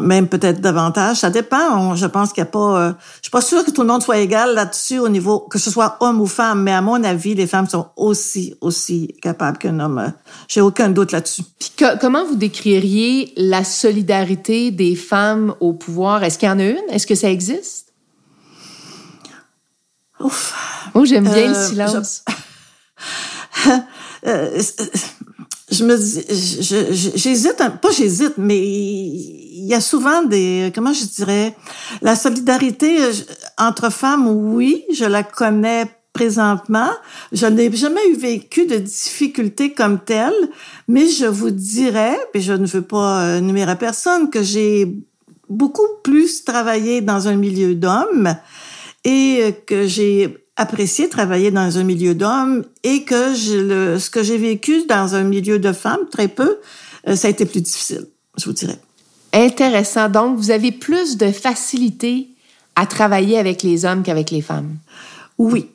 même 0.00 0.28
peut-être 0.28 0.60
davantage. 0.60 1.18
Ça 1.18 1.30
dépend. 1.30 1.94
je 1.94 2.06
pense 2.06 2.32
qu'il 2.32 2.42
n'y 2.42 2.48
a 2.48 2.50
pas. 2.50 2.80
Euh, 2.80 2.92
je 3.16 3.22
suis 3.22 3.30
pas 3.30 3.40
sûre 3.40 3.64
que 3.64 3.70
tout 3.70 3.82
le 3.82 3.88
monde 3.88 4.02
soit 4.02 4.18
égal 4.18 4.54
là-dessus 4.54 4.98
au 4.98 5.08
niveau 5.08 5.40
que 5.40 5.58
ce 5.58 5.70
soit 5.70 5.96
homme 6.00 6.20
ou 6.20 6.26
femme, 6.26 6.62
mais 6.62 6.72
à 6.72 6.80
mon 6.80 7.02
avis, 7.04 7.34
les 7.34 7.46
femmes 7.46 7.68
sont 7.68 7.88
aussi 7.96 8.54
aussi 8.60 9.14
capables 9.22 9.58
qu'un 9.58 9.78
homme. 9.80 10.12
J'ai 10.48 10.60
aucun 10.60 10.88
doute 10.88 11.12
là-dessus. 11.12 11.42
Puis 11.58 11.72
comment 12.00 12.24
vous 12.24 12.36
décririez 12.36 13.32
la 13.36 13.64
solidarité 13.64 14.70
des 14.70 14.96
femmes 14.96 15.54
au 15.60 15.72
pouvoir? 15.72 16.24
Est-ce 16.24 16.38
qu'il 16.38 16.48
y 16.48 16.52
en 16.52 16.58
a 16.58 16.64
une? 16.64 16.90
Est-ce 16.90 17.06
que 17.06 17.14
ça 17.14 17.30
existe? 17.30 17.92
Ouf. 20.20 20.54
Oh, 20.94 21.04
j'aime 21.04 21.24
bien 21.24 21.48
le 21.48 21.56
euh, 21.56 21.68
silence. 21.68 22.24
Euh, 24.26 24.60
je 25.70 25.84
me 25.84 25.96
j'hésite, 25.96 27.56
pas 27.56 27.90
j'hésite, 27.90 28.34
mais 28.38 28.58
il 28.58 29.66
y 29.66 29.74
a 29.74 29.80
souvent 29.80 30.22
des, 30.22 30.72
comment 30.74 30.92
je 30.92 31.04
dirais, 31.04 31.54
la 32.02 32.16
solidarité 32.16 32.98
entre 33.56 33.90
femmes, 33.90 34.26
oui, 34.28 34.84
je 34.92 35.04
la 35.04 35.22
connais 35.22 35.84
présentement. 36.12 36.90
Je 37.32 37.46
n'ai 37.46 37.70
jamais 37.74 38.04
eu 38.10 38.16
vécu 38.16 38.66
de 38.66 38.76
difficultés 38.76 39.72
comme 39.72 40.00
telles, 40.00 40.48
mais 40.88 41.08
je 41.08 41.26
vous 41.26 41.50
dirais, 41.50 42.18
et 42.34 42.40
je 42.40 42.52
ne 42.52 42.66
veux 42.66 42.82
pas 42.82 43.22
euh, 43.22 43.40
numérer 43.40 43.72
à 43.72 43.76
personne, 43.76 44.28
que 44.28 44.42
j'ai 44.42 44.92
beaucoup 45.48 45.88
plus 46.02 46.44
travaillé 46.44 47.00
dans 47.00 47.28
un 47.28 47.36
milieu 47.36 47.74
d'hommes 47.74 48.34
et 49.04 49.54
que 49.66 49.86
j'ai 49.86 50.36
apprécié 50.60 51.08
travailler 51.08 51.50
dans 51.50 51.78
un 51.78 51.84
milieu 51.84 52.14
d'hommes 52.14 52.64
et 52.84 53.04
que 53.04 53.34
je, 53.34 53.96
ce 53.98 54.10
que 54.10 54.22
j'ai 54.22 54.36
vécu 54.36 54.84
dans 54.86 55.14
un 55.14 55.22
milieu 55.22 55.58
de 55.58 55.72
femmes, 55.72 56.06
très 56.10 56.28
peu, 56.28 56.58
euh, 57.08 57.16
ça 57.16 57.28
a 57.28 57.30
été 57.30 57.46
plus 57.46 57.62
difficile, 57.62 58.06
je 58.36 58.44
vous 58.44 58.52
dirais. 58.52 58.78
Intéressant. 59.32 60.10
Donc, 60.10 60.36
vous 60.36 60.50
avez 60.50 60.70
plus 60.70 61.16
de 61.16 61.32
facilité 61.32 62.28
à 62.76 62.84
travailler 62.84 63.38
avec 63.38 63.62
les 63.62 63.86
hommes 63.86 64.02
qu'avec 64.02 64.30
les 64.30 64.42
femmes? 64.42 64.76
Oui. 65.38 65.66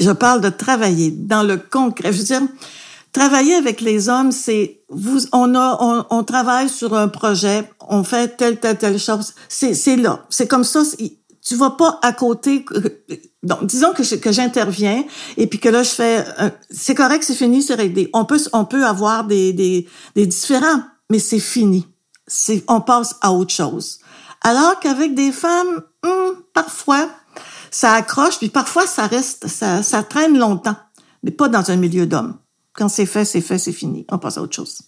Je 0.00 0.10
parle 0.10 0.40
de 0.40 0.48
travailler 0.48 1.12
dans 1.12 1.44
le 1.44 1.56
concret. 1.56 2.12
Je 2.12 2.18
veux 2.18 2.24
dire, 2.24 2.42
travailler 3.12 3.54
avec 3.54 3.80
les 3.80 4.08
hommes, 4.08 4.32
c'est 4.32 4.80
vous, 4.88 5.20
on 5.32 5.54
a, 5.54 5.76
on, 5.80 6.04
on, 6.10 6.24
travaille 6.24 6.68
sur 6.68 6.94
un 6.94 7.06
projet, 7.06 7.70
on 7.88 8.02
fait 8.02 8.36
telle, 8.36 8.58
telle, 8.58 8.78
telle 8.78 8.98
chose. 8.98 9.34
C'est, 9.48 9.74
c'est 9.74 9.96
là. 9.96 10.24
C'est 10.28 10.48
comme 10.48 10.64
ça 10.64 10.82
tu 11.44 11.56
vas 11.56 11.70
pas 11.70 11.98
à 12.02 12.12
côté. 12.12 12.64
Donc, 13.42 13.66
disons 13.66 13.92
que, 13.92 14.32
j'interviens 14.32 15.04
et 15.36 15.46
puis 15.46 15.58
que 15.58 15.68
là 15.68 15.82
je 15.82 15.90
fais, 15.90 16.24
c'est 16.70 16.94
correct, 16.94 17.24
c'est 17.24 17.34
fini, 17.34 17.62
c'est 17.62 17.74
réglé. 17.74 18.08
On 18.12 18.24
peut, 18.24 18.40
on 18.52 18.64
peut 18.64 18.84
avoir 18.84 19.24
des, 19.24 19.52
des, 19.52 19.88
des 20.14 20.26
différents, 20.26 20.82
mais 21.10 21.18
c'est 21.18 21.40
fini. 21.40 21.86
C'est, 22.26 22.64
on 22.68 22.80
passe 22.80 23.16
à 23.20 23.32
autre 23.32 23.52
chose. 23.52 23.98
Alors 24.42 24.78
qu'avec 24.80 25.14
des 25.14 25.32
femmes, 25.32 25.82
hmm, 26.04 26.40
parfois, 26.54 27.10
ça 27.70 27.92
accroche, 27.92 28.38
puis 28.38 28.48
parfois 28.48 28.86
ça 28.86 29.06
reste, 29.06 29.48
ça, 29.48 29.82
ça 29.82 30.02
traîne 30.02 30.38
longtemps, 30.38 30.76
mais 31.24 31.32
pas 31.32 31.48
dans 31.48 31.70
un 31.70 31.76
milieu 31.76 32.06
d'hommes. 32.06 32.36
Quand 32.72 32.88
c'est 32.88 33.06
fait, 33.06 33.24
c'est 33.24 33.40
fait, 33.40 33.58
c'est 33.58 33.72
fini. 33.72 34.06
On 34.10 34.18
passe 34.18 34.38
à 34.38 34.42
autre 34.42 34.54
chose. 34.54 34.82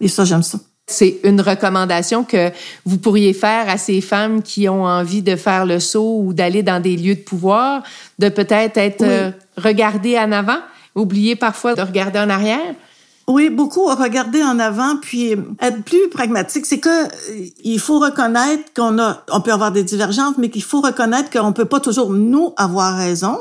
Et 0.00 0.08
ça, 0.08 0.24
j'aime 0.24 0.42
ça. 0.42 0.58
C'est 0.86 1.20
une 1.24 1.40
recommandation 1.40 2.24
que 2.24 2.50
vous 2.84 2.98
pourriez 2.98 3.32
faire 3.32 3.68
à 3.68 3.78
ces 3.78 4.00
femmes 4.00 4.42
qui 4.42 4.68
ont 4.68 4.84
envie 4.84 5.22
de 5.22 5.36
faire 5.36 5.64
le 5.64 5.78
saut 5.78 6.20
ou 6.24 6.32
d'aller 6.34 6.62
dans 6.62 6.80
des 6.82 6.96
lieux 6.96 7.14
de 7.14 7.20
pouvoir, 7.20 7.82
de 8.18 8.28
peut-être 8.28 8.76
être, 8.78 9.02
euh, 9.02 9.30
regardées 9.56 10.18
en 10.18 10.32
avant, 10.32 10.58
oublier 10.94 11.36
parfois 11.36 11.74
de 11.74 11.82
regarder 11.82 12.18
en 12.18 12.28
arrière. 12.28 12.74
Oui, 13.32 13.48
beaucoup 13.48 13.86
regarder 13.86 14.42
en 14.42 14.58
avant 14.58 14.96
puis 15.00 15.34
être 15.58 15.82
plus 15.84 16.10
pragmatique. 16.10 16.66
C'est 16.66 16.80
que 16.80 17.06
euh, 17.06 17.46
il 17.64 17.80
faut 17.80 17.98
reconnaître 17.98 18.64
qu'on 18.76 18.98
a, 18.98 19.24
on 19.30 19.40
peut 19.40 19.54
avoir 19.54 19.72
des 19.72 19.84
divergences, 19.84 20.34
mais 20.36 20.50
qu'il 20.50 20.62
faut 20.62 20.82
reconnaître 20.82 21.30
qu'on 21.30 21.54
peut 21.54 21.64
pas 21.64 21.80
toujours 21.80 22.10
nous 22.10 22.52
avoir 22.58 22.94
raison. 22.94 23.38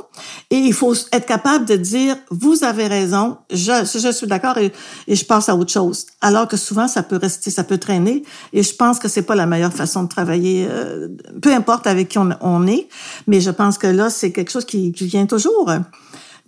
Et 0.50 0.56
il 0.56 0.74
faut 0.74 0.94
être 1.12 1.26
capable 1.26 1.66
de 1.66 1.76
dire 1.76 2.16
vous 2.30 2.64
avez 2.64 2.88
raison, 2.88 3.36
je, 3.52 3.84
je 3.84 4.12
suis 4.14 4.28
d'accord 4.28 4.58
et, 4.60 4.72
je 5.10 5.26
passe 5.26 5.50
à 5.50 5.58
autre 5.58 5.74
chose. 5.74 6.06
Alors 6.22 6.48
que 6.48 6.56
souvent 6.56 6.88
ça 6.88 7.04
peut 7.04 7.18
rester, 7.18 7.50
ça 7.52 7.66
peut 7.66 7.78
traîner. 7.78 8.24
Et 8.54 8.64
je 8.64 8.74
pense 8.74 8.98
que 8.98 9.10
c'est 9.10 9.24
pas 9.24 9.36
la 9.36 9.46
meilleure 9.46 9.74
façon 9.74 10.04
de 10.04 10.08
travailler, 10.08 10.68
euh, 10.70 11.10
peu 11.42 11.54
importe 11.54 11.86
avec 11.86 12.08
qui 12.08 12.18
on, 12.18 12.68
est. 12.68 12.88
Mais 13.28 13.42
je 13.42 13.52
pense 13.52 13.78
que 13.78 13.88
là 13.88 14.10
c'est 14.10 14.32
quelque 14.32 14.52
chose 14.52 14.66
qui, 14.66 14.94
qui 14.94 15.06
vient 15.08 15.26
toujours. 15.26 15.70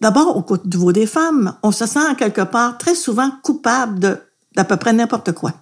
D'abord, 0.01 0.37
au 0.37 0.57
niveau 0.65 0.91
des 0.91 1.05
femmes, 1.05 1.55
on 1.63 1.71
se 1.71 1.85
sent 1.85 2.15
quelque 2.17 2.41
part 2.41 2.77
très 2.77 2.95
souvent 2.95 3.31
coupable 3.41 3.99
de 3.99 4.17
d'à 4.55 4.63
peu 4.63 4.77
près 4.77 4.93
n'importe 4.93 5.31
quoi. 5.31 5.53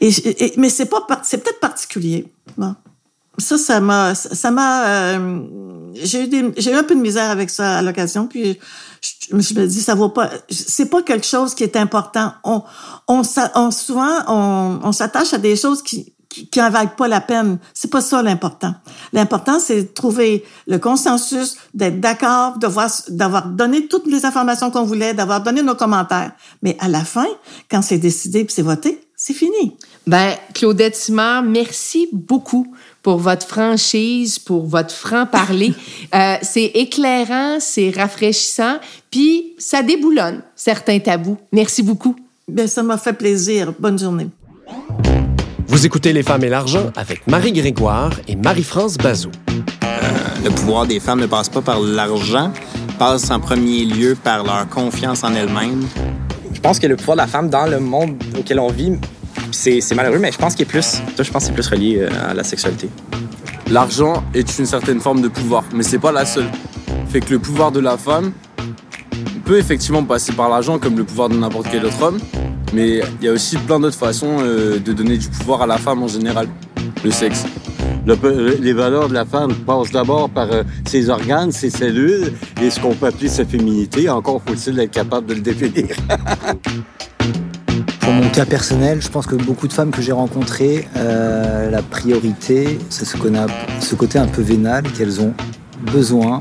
Et, 0.00 0.54
mais 0.56 0.70
c'est 0.70 0.86
pas 0.86 1.06
c'est 1.22 1.38
peut-être 1.38 1.60
particulier. 1.60 2.32
Ça, 3.38 3.56
ça 3.56 3.80
m'a, 3.80 4.16
ça 4.16 4.50
m'a, 4.50 4.88
euh, 4.88 5.40
j'ai 5.94 6.24
eu 6.24 6.52
j'ai 6.56 6.72
eu 6.72 6.74
un 6.74 6.82
peu 6.82 6.96
de 6.96 7.00
misère 7.00 7.30
avec 7.30 7.50
ça 7.50 7.78
à 7.78 7.82
l'occasion. 7.82 8.26
Puis 8.26 8.58
je, 9.00 9.36
me 9.36 9.40
suis 9.40 9.54
dit, 9.54 9.80
ça 9.80 9.94
vaut 9.94 10.08
pas, 10.08 10.30
c'est 10.50 10.90
pas 10.90 11.02
quelque 11.02 11.26
chose 11.26 11.54
qui 11.54 11.62
est 11.62 11.76
important. 11.76 12.32
On, 12.42 12.64
on, 13.06 13.22
on 13.54 13.70
souvent, 13.70 14.24
on 14.82 14.90
s'attache 14.90 15.34
à 15.34 15.38
des 15.38 15.54
choses 15.54 15.82
qui, 15.82 16.14
qui, 16.38 16.46
qui 16.48 16.62
en 16.62 16.70
valent 16.70 16.92
pas 16.96 17.08
la 17.08 17.20
peine. 17.20 17.58
C'est 17.74 17.90
pas 17.90 18.00
ça 18.00 18.22
l'important. 18.22 18.74
L'important, 19.12 19.58
c'est 19.58 19.82
de 19.82 19.88
trouver 19.88 20.44
le 20.66 20.78
consensus, 20.78 21.56
d'être 21.74 22.00
d'accord, 22.00 22.58
d'avoir 22.58 23.46
donné 23.48 23.86
toutes 23.86 24.06
les 24.06 24.24
informations 24.24 24.70
qu'on 24.70 24.84
voulait, 24.84 25.14
d'avoir 25.14 25.42
donné 25.42 25.62
nos 25.62 25.74
commentaires. 25.74 26.32
Mais 26.62 26.76
à 26.80 26.88
la 26.88 27.04
fin, 27.04 27.26
quand 27.70 27.82
c'est 27.82 27.98
décidé 27.98 28.44
puis 28.44 28.54
c'est 28.54 28.62
voté, 28.62 29.00
c'est 29.16 29.34
fini. 29.34 29.76
Ben, 30.06 30.34
Claudette 30.54 30.94
Simard, 30.94 31.42
merci 31.42 32.08
beaucoup 32.12 32.72
pour 33.02 33.18
votre 33.18 33.46
franchise, 33.46 34.38
pour 34.38 34.66
votre 34.66 34.94
franc-parler. 34.94 35.74
euh, 36.14 36.36
c'est 36.42 36.66
éclairant, 36.74 37.58
c'est 37.58 37.90
rafraîchissant, 37.90 38.78
puis 39.10 39.54
ça 39.58 39.82
déboulonne 39.82 40.42
certains 40.54 41.00
tabous. 41.00 41.36
Merci 41.52 41.82
beaucoup. 41.82 42.14
Ben, 42.46 42.68
ça 42.68 42.82
m'a 42.82 42.96
fait 42.96 43.12
plaisir. 43.12 43.74
Bonne 43.78 43.98
journée. 43.98 44.28
Vous 45.68 45.84
écoutez 45.84 46.14
Les 46.14 46.22
femmes 46.22 46.42
et 46.44 46.48
l'argent 46.48 46.90
avec 46.96 47.26
Marie 47.26 47.52
Grégoire 47.52 48.10
et 48.26 48.36
Marie-France 48.36 48.96
Bazot. 48.96 49.30
Euh, 49.84 49.98
le 50.42 50.48
pouvoir 50.50 50.86
des 50.86 50.98
femmes 50.98 51.20
ne 51.20 51.26
passe 51.26 51.50
pas 51.50 51.60
par 51.60 51.78
l'argent, 51.78 52.50
passe 52.98 53.30
en 53.30 53.38
premier 53.38 53.84
lieu 53.84 54.16
par 54.16 54.44
leur 54.44 54.66
confiance 54.70 55.24
en 55.24 55.34
elles-mêmes. 55.34 55.86
Je 56.54 56.58
pense 56.60 56.78
que 56.78 56.86
le 56.86 56.96
pouvoir 56.96 57.16
de 57.16 57.20
la 57.20 57.26
femme 57.26 57.50
dans 57.50 57.66
le 57.66 57.80
monde 57.80 58.16
auquel 58.38 58.60
on 58.60 58.68
vit, 58.68 58.92
c'est 59.50 59.94
malheureux, 59.94 60.18
mais 60.18 60.32
je 60.32 60.38
pense 60.38 60.54
qu'il 60.54 60.62
est 60.62 60.70
plus, 60.70 61.02
je 61.18 61.30
pense 61.30 61.44
c'est 61.44 61.52
plus 61.52 61.68
relié 61.68 61.98
euh, 62.00 62.30
à 62.30 62.32
la 62.32 62.44
sexualité. 62.44 62.88
L'argent 63.70 64.24
est 64.32 64.58
une 64.58 64.66
certaine 64.66 65.00
forme 65.00 65.20
de 65.20 65.28
pouvoir, 65.28 65.64
mais 65.74 65.82
c'est 65.82 65.98
pas 65.98 66.12
la 66.12 66.24
seule. 66.24 66.48
Fait 67.10 67.20
que 67.20 67.30
le 67.30 67.38
pouvoir 67.40 67.72
de 67.72 67.80
la 67.80 67.98
femme 67.98 68.32
peut 69.44 69.58
effectivement 69.58 70.02
passer 70.02 70.32
par 70.32 70.48
l'argent 70.48 70.78
comme 70.78 70.96
le 70.96 71.04
pouvoir 71.04 71.28
de 71.28 71.36
n'importe 71.36 71.66
quel 71.70 71.84
autre 71.84 72.02
homme, 72.02 72.18
mais 72.72 73.00
il 73.20 73.26
y 73.26 73.28
a 73.28 73.32
aussi 73.32 73.56
plein 73.56 73.80
d'autres 73.80 73.96
façons 73.96 74.38
euh, 74.40 74.78
de 74.78 74.92
donner 74.92 75.16
du 75.16 75.28
pouvoir 75.28 75.62
à 75.62 75.66
la 75.66 75.78
femme 75.78 76.02
en 76.02 76.08
général, 76.08 76.48
le 77.04 77.10
sexe. 77.10 77.44
les 78.06 78.72
valeurs 78.72 79.08
de 79.08 79.14
la 79.14 79.24
femme 79.24 79.54
passent 79.54 79.90
d'abord 79.92 80.30
par 80.30 80.50
euh, 80.52 80.62
ses 80.86 81.10
organes, 81.10 81.52
ses 81.52 81.70
cellules 81.70 82.32
et 82.60 82.70
ce 82.70 82.80
qu'on 82.80 82.94
peut 82.94 83.06
appeler 83.06 83.28
sa 83.28 83.44
féminité. 83.44 84.08
Encore 84.08 84.42
faut-il 84.46 84.78
être 84.80 84.90
capable 84.90 85.26
de 85.26 85.34
le 85.34 85.40
définir. 85.40 85.88
Pour 88.00 88.12
mon 88.12 88.28
cas 88.30 88.46
personnel, 88.46 89.02
je 89.02 89.08
pense 89.08 89.26
que 89.26 89.34
beaucoup 89.34 89.68
de 89.68 89.72
femmes 89.72 89.90
que 89.90 90.00
j'ai 90.00 90.12
rencontrées, 90.12 90.88
euh, 90.96 91.70
la 91.70 91.82
priorité, 91.82 92.78
c'est 92.88 93.04
ce, 93.04 93.18
ce 93.80 93.94
côté 93.94 94.18
un 94.18 94.26
peu 94.26 94.40
vénal 94.40 94.82
qu'elles 94.96 95.20
ont 95.20 95.34
besoin 95.92 96.40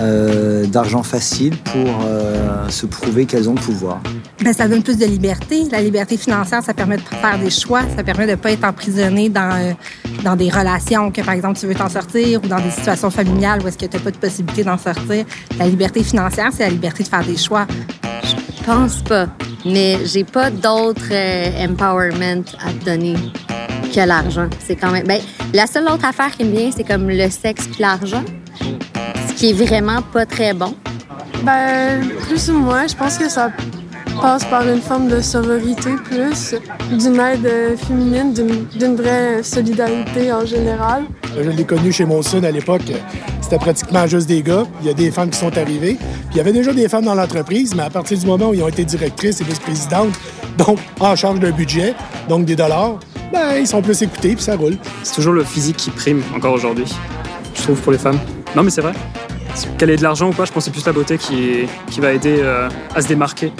euh, 0.00 0.64
d'argent 0.66 1.02
facile 1.02 1.56
pour 1.58 2.00
euh, 2.04 2.68
se 2.70 2.86
prouver 2.86 3.26
qu'elles 3.26 3.50
ont 3.50 3.54
le 3.54 3.60
pouvoir. 3.60 4.00
Ben, 4.42 4.54
ça 4.54 4.66
donne 4.66 4.82
plus 4.82 4.96
de 4.96 5.04
liberté. 5.04 5.64
La 5.70 5.82
liberté 5.82 6.16
financière, 6.16 6.62
ça 6.62 6.72
permet 6.72 6.96
de 6.96 7.02
faire 7.02 7.38
des 7.38 7.50
choix, 7.50 7.82
ça 7.94 8.02
permet 8.02 8.26
de 8.26 8.30
ne 8.30 8.36
pas 8.36 8.52
être 8.52 8.64
emprisonné 8.64 9.28
dans, 9.28 9.52
euh, 9.52 9.72
dans 10.24 10.36
des 10.36 10.48
relations 10.48 11.10
que, 11.10 11.20
par 11.20 11.34
exemple, 11.34 11.58
tu 11.58 11.66
veux 11.66 11.74
t'en 11.74 11.90
sortir 11.90 12.42
ou 12.42 12.46
dans 12.46 12.60
des 12.60 12.70
situations 12.70 13.10
familiales 13.10 13.60
où 13.62 13.68
est-ce 13.68 13.76
que 13.76 13.84
tu 13.84 13.96
n'as 13.96 14.02
pas 14.02 14.10
de 14.10 14.16
possibilité 14.16 14.64
d'en 14.64 14.78
sortir. 14.78 15.26
La 15.58 15.66
liberté 15.66 16.02
financière, 16.02 16.50
c'est 16.52 16.64
la 16.64 16.70
liberté 16.70 17.02
de 17.02 17.08
faire 17.08 17.24
des 17.24 17.36
choix. 17.36 17.66
Je 18.22 18.64
pense 18.64 19.02
pas, 19.02 19.26
mais 19.66 19.98
j'ai 20.06 20.24
pas 20.24 20.50
d'autre 20.50 21.12
empowerment 21.62 22.44
à 22.64 22.72
te 22.72 22.84
donner 22.86 23.16
que 23.94 24.00
l'argent. 24.00 24.48
C'est 24.64 24.76
quand 24.76 24.92
même. 24.92 25.06
Ben, 25.06 25.20
la 25.52 25.66
seule 25.66 25.84
autre 25.88 26.06
affaire 26.06 26.30
qui 26.30 26.44
me 26.44 26.56
vient, 26.56 26.70
c'est 26.74 26.84
comme 26.84 27.08
le 27.10 27.28
sexe 27.28 27.66
puis 27.66 27.80
l'argent 27.80 28.24
qui 29.40 29.48
est 29.48 29.52
vraiment 29.54 30.02
pas 30.02 30.26
très 30.26 30.52
bon? 30.52 30.74
Ben, 31.44 32.06
plus 32.26 32.50
ou 32.50 32.58
moins. 32.58 32.86
Je 32.86 32.94
pense 32.94 33.16
que 33.16 33.26
ça 33.26 33.50
passe 34.20 34.44
par 34.44 34.68
une 34.68 34.82
forme 34.82 35.08
de 35.08 35.22
sororité 35.22 35.92
plus, 36.04 36.54
d'une 36.92 37.18
aide 37.18 37.78
féminine, 37.78 38.34
d'une 38.34 38.96
vraie 38.96 39.42
solidarité 39.42 40.30
en 40.30 40.44
général. 40.44 41.04
Je 41.34 41.48
l'ai 41.48 41.64
connu 41.64 41.90
chez 41.90 42.04
mon 42.04 42.20
son 42.20 42.44
à 42.44 42.50
l'époque. 42.50 42.92
C'était 43.40 43.56
pratiquement 43.56 44.06
juste 44.06 44.28
des 44.28 44.42
gars. 44.42 44.64
Il 44.82 44.88
y 44.88 44.90
a 44.90 44.92
des 44.92 45.10
femmes 45.10 45.30
qui 45.30 45.38
sont 45.38 45.56
arrivées. 45.56 45.94
Puis 45.94 46.32
il 46.32 46.36
y 46.36 46.40
avait 46.40 46.52
déjà 46.52 46.74
des 46.74 46.86
femmes 46.86 47.06
dans 47.06 47.14
l'entreprise, 47.14 47.74
mais 47.74 47.84
à 47.84 47.90
partir 47.90 48.18
du 48.18 48.26
moment 48.26 48.50
où 48.50 48.54
ils 48.54 48.62
ont 48.62 48.68
été 48.68 48.84
directrices 48.84 49.40
et 49.40 49.44
vice-présidentes, 49.44 50.20
donc 50.58 50.78
en 51.00 51.16
charge 51.16 51.40
d'un 51.40 51.52
budget, 51.52 51.94
donc 52.28 52.44
des 52.44 52.56
dollars, 52.56 52.98
ben, 53.32 53.56
ils 53.58 53.66
sont 53.66 53.80
plus 53.80 54.02
écoutés 54.02 54.34
puis 54.34 54.44
ça 54.44 54.54
roule. 54.54 54.76
C'est 55.02 55.14
toujours 55.14 55.32
le 55.32 55.44
physique 55.44 55.78
qui 55.78 55.88
prime 55.88 56.22
encore 56.36 56.52
aujourd'hui, 56.52 56.84
je 57.54 57.62
trouve, 57.62 57.80
pour 57.80 57.92
les 57.92 57.98
femmes. 57.98 58.18
Non, 58.56 58.62
mais 58.62 58.70
c'est 58.70 58.80
vrai. 58.80 58.92
Qu'elle 59.78 59.90
ait 59.90 59.96
de 59.96 60.02
l'argent 60.02 60.30
ou 60.30 60.32
pas, 60.32 60.44
je 60.44 60.52
pense 60.52 60.64
que 60.64 60.70
c'est 60.70 60.72
plus 60.72 60.86
la 60.86 60.92
beauté 60.92 61.18
qui, 61.18 61.66
qui 61.90 62.00
va 62.00 62.12
aider 62.12 62.38
euh, 62.40 62.68
à 62.94 63.00
se 63.00 63.08
démarquer. 63.08 63.52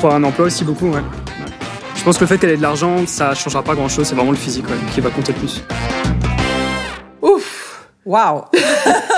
Pour 0.00 0.12
un 0.12 0.22
emploi 0.24 0.46
aussi, 0.46 0.64
beaucoup, 0.64 0.90
ouais. 0.90 1.02
Je 1.94 2.02
pense 2.02 2.16
que 2.16 2.22
le 2.24 2.28
fait 2.28 2.38
qu'elle 2.38 2.50
ait 2.50 2.56
de 2.56 2.62
l'argent, 2.62 3.06
ça 3.06 3.34
changera 3.34 3.62
pas 3.62 3.74
grand-chose. 3.74 4.06
C'est 4.06 4.14
vraiment 4.14 4.30
le 4.32 4.36
physique 4.36 4.66
qui 4.92 5.00
va 5.00 5.10
compter 5.10 5.32
plus. 5.32 5.62
Ouf! 7.22 7.88
Wow! 8.04 8.44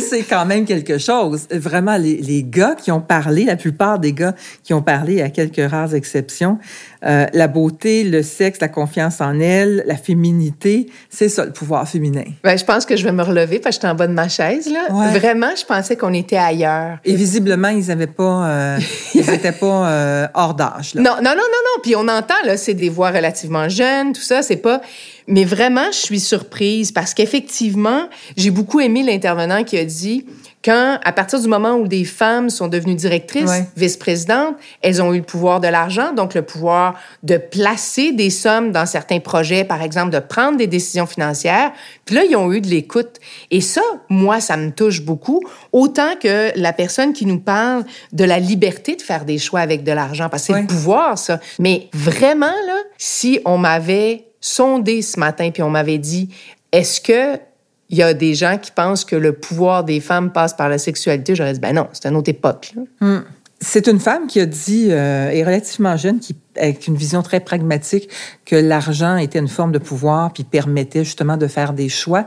c'est 0.10 0.22
quand 0.22 0.46
même 0.46 0.64
quelque 0.64 0.98
chose. 0.98 1.46
Vraiment, 1.50 1.96
les, 1.96 2.16
les, 2.16 2.42
gars 2.42 2.74
qui 2.74 2.90
ont 2.90 3.00
parlé, 3.00 3.44
la 3.44 3.56
plupart 3.56 3.98
des 3.98 4.12
gars 4.12 4.34
qui 4.62 4.74
ont 4.74 4.82
parlé, 4.82 5.22
à 5.22 5.30
quelques 5.30 5.70
rares 5.70 5.94
exceptions, 5.94 6.58
euh, 7.04 7.26
la 7.32 7.46
beauté, 7.46 8.04
le 8.04 8.22
sexe, 8.22 8.58
la 8.60 8.68
confiance 8.68 9.20
en 9.20 9.38
elle, 9.38 9.84
la 9.86 9.96
féminité, 9.96 10.88
c'est 11.08 11.28
ça, 11.28 11.44
le 11.44 11.52
pouvoir 11.52 11.88
féminin. 11.88 12.24
Ben, 12.42 12.58
je 12.58 12.64
pense 12.64 12.84
que 12.84 12.96
je 12.96 13.04
vais 13.04 13.12
me 13.12 13.22
relever 13.22 13.58
parce 13.58 13.76
que 13.76 13.82
j'étais 13.82 13.92
en 13.92 13.94
bas 13.94 14.06
de 14.06 14.12
ma 14.12 14.28
chaise. 14.28 14.68
Là. 14.68 15.10
Vraiment, 15.10 15.50
je 15.56 15.64
pensais 15.64 15.96
qu'on 15.96 16.12
était 16.12 16.36
ailleurs. 16.36 16.98
Et 17.04 17.14
visiblement, 17.14 17.68
ils 17.68 17.86
n'avaient 17.86 18.06
pas, 18.06 18.46
euh, 18.48 18.78
ils 19.14 19.26
n'étaient 19.26 19.52
pas 19.52 19.88
euh, 19.88 20.26
hors 20.34 20.54
d'âge. 20.54 20.94
Non, 20.94 21.02
non, 21.02 21.22
non, 21.22 21.34
non, 21.34 21.34
non. 21.34 21.82
Puis 21.82 21.94
on 21.94 22.08
entend, 22.08 22.34
là, 22.44 22.56
c'est 22.56 22.74
des 22.74 22.88
voix 22.88 23.10
relativement 23.10 23.68
jeunes, 23.68 24.12
tout 24.12 24.22
ça, 24.22 24.42
c'est 24.42 24.56
pas... 24.56 24.80
Mais 25.28 25.44
vraiment, 25.44 25.86
je 25.90 25.98
suis 25.98 26.20
surprise 26.20 26.92
parce 26.92 27.12
qu'effectivement, 27.12 28.08
j'ai 28.36 28.50
beaucoup 28.50 28.80
aimé 28.80 29.02
l'intervenant 29.02 29.64
qui 29.64 29.76
a 29.76 29.84
dit 29.84 30.24
quand, 30.66 30.98
à 31.04 31.12
partir 31.12 31.40
du 31.40 31.46
moment 31.46 31.74
où 31.74 31.86
des 31.86 32.04
femmes 32.04 32.50
sont 32.50 32.66
devenues 32.66 32.96
directrices, 32.96 33.52
vice-présidentes, 33.76 34.56
elles 34.82 35.00
ont 35.00 35.14
eu 35.14 35.18
le 35.18 35.22
pouvoir 35.22 35.60
de 35.60 35.68
l'argent, 35.68 36.12
donc 36.12 36.34
le 36.34 36.42
pouvoir 36.42 36.98
de 37.22 37.36
placer 37.36 38.10
des 38.10 38.30
sommes 38.30 38.72
dans 38.72 38.84
certains 38.84 39.20
projets, 39.20 39.62
par 39.62 39.80
exemple, 39.80 40.10
de 40.10 40.18
prendre 40.18 40.58
des 40.58 40.66
décisions 40.66 41.06
financières. 41.06 41.70
Puis 42.04 42.16
là, 42.16 42.24
ils 42.24 42.34
ont 42.34 42.52
eu 42.52 42.60
de 42.60 42.66
l'écoute. 42.66 43.20
Et 43.52 43.60
ça, 43.60 43.82
moi, 44.08 44.40
ça 44.40 44.56
me 44.56 44.72
touche 44.72 45.02
beaucoup, 45.02 45.40
autant 45.70 46.16
que 46.20 46.50
la 46.58 46.72
personne 46.72 47.12
qui 47.12 47.26
nous 47.26 47.38
parle 47.38 47.84
de 48.12 48.24
la 48.24 48.40
liberté 48.40 48.96
de 48.96 49.02
faire 49.02 49.24
des 49.24 49.38
choix 49.38 49.60
avec 49.60 49.84
de 49.84 49.92
l'argent, 49.92 50.28
parce 50.28 50.48
que 50.48 50.52
c'est 50.52 50.60
le 50.60 50.66
pouvoir, 50.66 51.16
ça. 51.16 51.38
Mais 51.60 51.88
vraiment, 51.92 52.46
là, 52.46 52.78
si 52.98 53.38
on 53.44 53.56
m'avait 53.56 54.26
sondé 54.46 55.02
ce 55.02 55.18
matin, 55.18 55.50
puis 55.50 55.62
on 55.62 55.70
m'avait 55.70 55.98
dit, 55.98 56.28
est-ce 56.70 57.00
que 57.00 57.40
il 57.88 57.98
y 57.98 58.02
a 58.02 58.14
des 58.14 58.34
gens 58.34 58.58
qui 58.58 58.72
pensent 58.72 59.04
que 59.04 59.14
le 59.14 59.32
pouvoir 59.32 59.84
des 59.84 60.00
femmes 60.00 60.32
passe 60.32 60.54
par 60.54 60.68
la 60.68 60.78
sexualité, 60.78 61.36
j'aurais 61.36 61.52
dit, 61.52 61.60
ben 61.60 61.72
non, 61.72 61.88
c'est 61.92 62.08
une 62.08 62.16
autre 62.16 62.30
époque. 62.30 62.74
Hmm. 63.00 63.18
C'est 63.60 63.86
une 63.86 64.00
femme 64.00 64.26
qui 64.26 64.40
a 64.40 64.46
dit, 64.46 64.88
euh, 64.90 65.30
est 65.30 65.44
relativement 65.44 65.96
jeune, 65.96 66.18
qui, 66.18 66.36
avec 66.56 66.86
une 66.88 66.96
vision 66.96 67.22
très 67.22 67.40
pragmatique, 67.40 68.08
que 68.44 68.56
l'argent 68.56 69.16
était 69.16 69.38
une 69.38 69.48
forme 69.48 69.72
de 69.72 69.78
pouvoir, 69.78 70.32
puis 70.32 70.42
permettait 70.42 71.04
justement 71.04 71.36
de 71.36 71.46
faire 71.46 71.72
des 71.72 71.88
choix. 71.88 72.26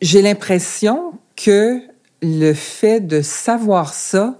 J'ai 0.00 0.22
l'impression 0.22 1.12
que 1.36 1.80
le 2.22 2.54
fait 2.54 3.00
de 3.00 3.22
savoir 3.22 3.92
ça, 3.92 4.36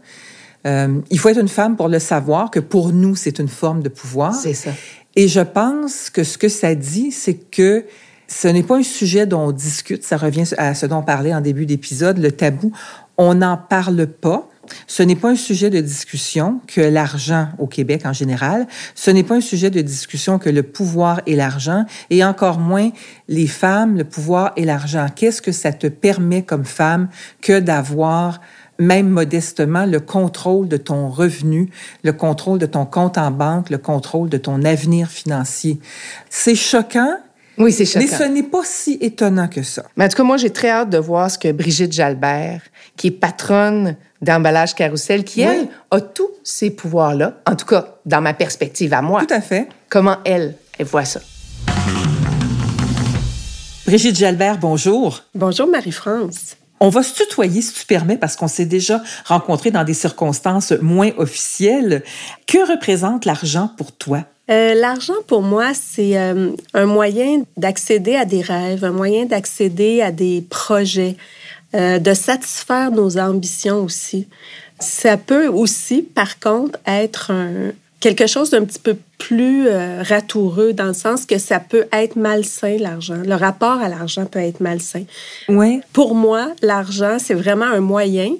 euh, 0.66 1.00
il 1.10 1.18
faut 1.18 1.28
être 1.28 1.40
une 1.40 1.48
femme 1.48 1.76
pour 1.76 1.88
le 1.88 1.98
savoir, 1.98 2.50
que 2.50 2.60
pour 2.60 2.92
nous, 2.92 3.16
c'est 3.16 3.40
une 3.40 3.48
forme 3.48 3.82
de 3.82 3.88
pouvoir. 3.88 4.32
C'est 4.32 4.54
ça. 4.54 4.70
Et 5.16 5.28
je 5.28 5.40
pense 5.40 6.10
que 6.10 6.24
ce 6.24 6.38
que 6.38 6.48
ça 6.48 6.74
dit, 6.74 7.12
c'est 7.12 7.34
que 7.34 7.84
ce 8.28 8.48
n'est 8.48 8.62
pas 8.62 8.78
un 8.78 8.82
sujet 8.82 9.26
dont 9.26 9.48
on 9.48 9.52
discute. 9.52 10.04
Ça 10.04 10.16
revient 10.16 10.44
à 10.56 10.74
ce 10.74 10.86
dont 10.86 10.98
on 10.98 11.02
parlait 11.02 11.34
en 11.34 11.40
début 11.40 11.66
d'épisode, 11.66 12.18
le 12.18 12.32
tabou. 12.32 12.72
On 13.18 13.34
n'en 13.34 13.56
parle 13.56 14.06
pas. 14.06 14.48
Ce 14.86 15.02
n'est 15.02 15.16
pas 15.16 15.30
un 15.30 15.36
sujet 15.36 15.70
de 15.70 15.80
discussion 15.80 16.60
que 16.66 16.80
l'argent 16.80 17.48
au 17.58 17.66
Québec 17.66 18.02
en 18.06 18.12
général. 18.12 18.66
Ce 18.94 19.10
n'est 19.10 19.24
pas 19.24 19.34
un 19.34 19.40
sujet 19.40 19.70
de 19.70 19.80
discussion 19.80 20.38
que 20.38 20.48
le 20.48 20.62
pouvoir 20.62 21.20
et 21.26 21.36
l'argent, 21.36 21.84
et 22.10 22.24
encore 22.24 22.58
moins 22.58 22.90
les 23.28 23.48
femmes, 23.48 23.96
le 23.98 24.04
pouvoir 24.04 24.52
et 24.56 24.64
l'argent. 24.64 25.06
Qu'est-ce 25.14 25.42
que 25.42 25.52
ça 25.52 25.72
te 25.72 25.88
permet 25.88 26.42
comme 26.42 26.64
femme 26.64 27.08
que 27.42 27.58
d'avoir 27.60 28.40
même 28.78 29.08
modestement, 29.08 29.86
le 29.86 30.00
contrôle 30.00 30.68
de 30.68 30.76
ton 30.76 31.08
revenu, 31.08 31.70
le 32.02 32.12
contrôle 32.12 32.58
de 32.58 32.66
ton 32.66 32.86
compte 32.86 33.18
en 33.18 33.30
banque, 33.30 33.70
le 33.70 33.78
contrôle 33.78 34.28
de 34.28 34.38
ton 34.38 34.64
avenir 34.64 35.08
financier. 35.08 35.78
C'est 36.30 36.54
choquant. 36.54 37.16
Oui, 37.58 37.72
c'est 37.72 37.84
choquant. 37.84 38.06
Mais 38.10 38.16
ce 38.16 38.24
n'est 38.24 38.42
pas 38.42 38.62
si 38.64 38.98
étonnant 39.00 39.48
que 39.48 39.62
ça. 39.62 39.84
Mais 39.96 40.06
en 40.06 40.08
tout 40.08 40.16
cas, 40.16 40.22
moi, 40.22 40.36
j'ai 40.36 40.50
très 40.50 40.70
hâte 40.70 40.90
de 40.90 40.98
voir 40.98 41.30
ce 41.30 41.38
que 41.38 41.52
Brigitte 41.52 41.92
Jalbert, 41.92 42.62
qui 42.96 43.08
est 43.08 43.12
patronne 43.12 43.96
d'emballage 44.20 44.74
carrousel, 44.74 45.24
qui, 45.24 45.42
elle, 45.42 45.68
a 45.90 46.00
tous 46.00 46.30
ces 46.42 46.70
pouvoirs-là, 46.70 47.40
en 47.46 47.54
tout 47.54 47.66
cas, 47.66 47.96
dans 48.06 48.20
ma 48.20 48.34
perspective 48.34 48.94
à 48.94 49.02
moi. 49.02 49.24
Tout 49.26 49.34
à 49.34 49.40
fait. 49.40 49.68
Comment 49.88 50.16
elle, 50.24 50.54
elle 50.78 50.86
voit 50.86 51.04
ça? 51.04 51.20
Brigitte 53.84 54.16
Jalbert, 54.16 54.58
bonjour. 54.58 55.22
Bonjour, 55.34 55.66
Marie-France. 55.66 56.56
On 56.84 56.88
va 56.88 57.04
se 57.04 57.14
tutoyer, 57.14 57.62
si 57.62 57.72
tu 57.74 57.86
permets, 57.86 58.16
parce 58.16 58.34
qu'on 58.34 58.48
s'est 58.48 58.66
déjà 58.66 59.00
rencontrés 59.24 59.70
dans 59.70 59.84
des 59.84 59.94
circonstances 59.94 60.72
moins 60.82 61.12
officielles. 61.16 62.02
Que 62.48 62.68
représente 62.68 63.24
l'argent 63.24 63.70
pour 63.76 63.92
toi? 63.92 64.24
Euh, 64.50 64.74
l'argent, 64.74 65.14
pour 65.28 65.42
moi, 65.42 65.74
c'est 65.74 66.18
euh, 66.18 66.50
un 66.74 66.86
moyen 66.86 67.44
d'accéder 67.56 68.16
à 68.16 68.24
des 68.24 68.40
rêves, 68.40 68.84
un 68.84 68.90
moyen 68.90 69.26
d'accéder 69.26 70.02
à 70.02 70.10
des 70.10 70.44
projets, 70.50 71.16
euh, 71.76 72.00
de 72.00 72.14
satisfaire 72.14 72.90
nos 72.90 73.16
ambitions 73.16 73.84
aussi. 73.84 74.26
Ça 74.80 75.16
peut 75.16 75.46
aussi, 75.46 76.02
par 76.02 76.40
contre, 76.40 76.80
être 76.84 77.30
un, 77.30 77.70
quelque 78.02 78.26
chose 78.26 78.50
d'un 78.50 78.64
petit 78.64 78.80
peu 78.80 78.96
plus 79.16 79.68
euh, 79.68 80.02
ratoureux 80.02 80.72
dans 80.72 80.88
le 80.88 80.92
sens 80.92 81.24
que 81.24 81.38
ça 81.38 81.60
peut 81.60 81.86
être 81.92 82.16
malsain, 82.16 82.76
l'argent. 82.78 83.22
Le 83.24 83.34
rapport 83.34 83.80
à 83.80 83.88
l'argent 83.88 84.26
peut 84.26 84.40
être 84.40 84.60
malsain. 84.60 85.04
Oui. 85.48 85.80
Pour 85.92 86.14
moi, 86.14 86.48
l'argent, 86.60 87.18
c'est 87.18 87.34
vraiment 87.34 87.64
un 87.64 87.80
moyen 87.80 88.34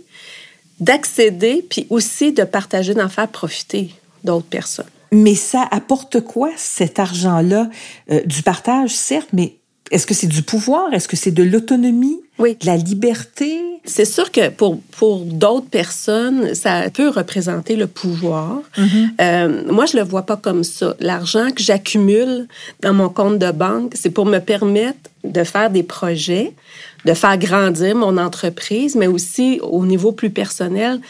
d'accéder 0.81 1.65
puis 1.71 1.87
aussi 1.91 2.33
de 2.33 2.43
partager, 2.43 2.93
d'en 2.93 3.09
faire 3.09 3.29
profiter 3.29 3.91
d'autres 4.25 4.49
personnes. 4.49 4.85
Mais 5.13 5.37
ça 5.37 5.67
apporte 5.71 6.21
quoi, 6.21 6.51
cet 6.57 6.99
argent-là? 6.99 7.69
Euh, 8.11 8.21
du 8.25 8.43
partage, 8.43 8.91
certes, 8.91 9.29
mais 9.33 9.55
est-ce 9.93 10.07
que 10.07 10.15
c'est 10.15 10.27
du 10.27 10.43
pouvoir? 10.43 10.93
Est-ce 10.95 11.07
que 11.07 11.17
c'est 11.17 11.31
de 11.31 11.43
l'autonomie? 11.43 12.19
Oui. 12.39 12.57
De 12.61 12.67
la 12.67 12.79
liberté? 12.79 13.61
C'est 13.85 14.07
sûr 14.07 14.33
que 14.33 14.49
pour, 14.49 14.81
pour 14.81 15.19
d'autres 15.21 15.69
personnes, 15.69 16.55
ça 16.55 16.89
peut 16.89 17.11
représenter 17.11 17.77
le 17.77 17.87
pouvoir. 17.87 18.63
Mm-hmm. 18.79 19.09
Euh, 19.21 19.63
moi, 19.71 19.85
je 19.85 19.99
le 19.99 20.03
vois 20.03 20.23
pas 20.23 20.37
comme 20.37 20.65
ça. 20.65 20.97
L'argent 20.99 21.51
que 21.51 21.63
j'accumule 21.63 22.49
dans 22.81 22.95
mon 22.95 23.11
compte 23.11 23.39
de 23.39 23.51
banque, 23.51 23.93
c'est 23.95 24.11
pour 24.11 24.25
me 24.25 24.39
permettre 24.39 25.11
de 25.25 25.45
faire 25.45 25.69
des 25.69 25.83
projets, 25.83 26.55
de 27.05 27.13
faire 27.13 27.37
grandir 27.37 27.95
mon 27.95 28.17
entreprise, 28.17 28.97
mais 28.97 29.09
aussi 29.09 29.61
au 29.63 29.85
niveau 29.85 30.13
plus 30.13 30.31
personnel, 30.31 31.01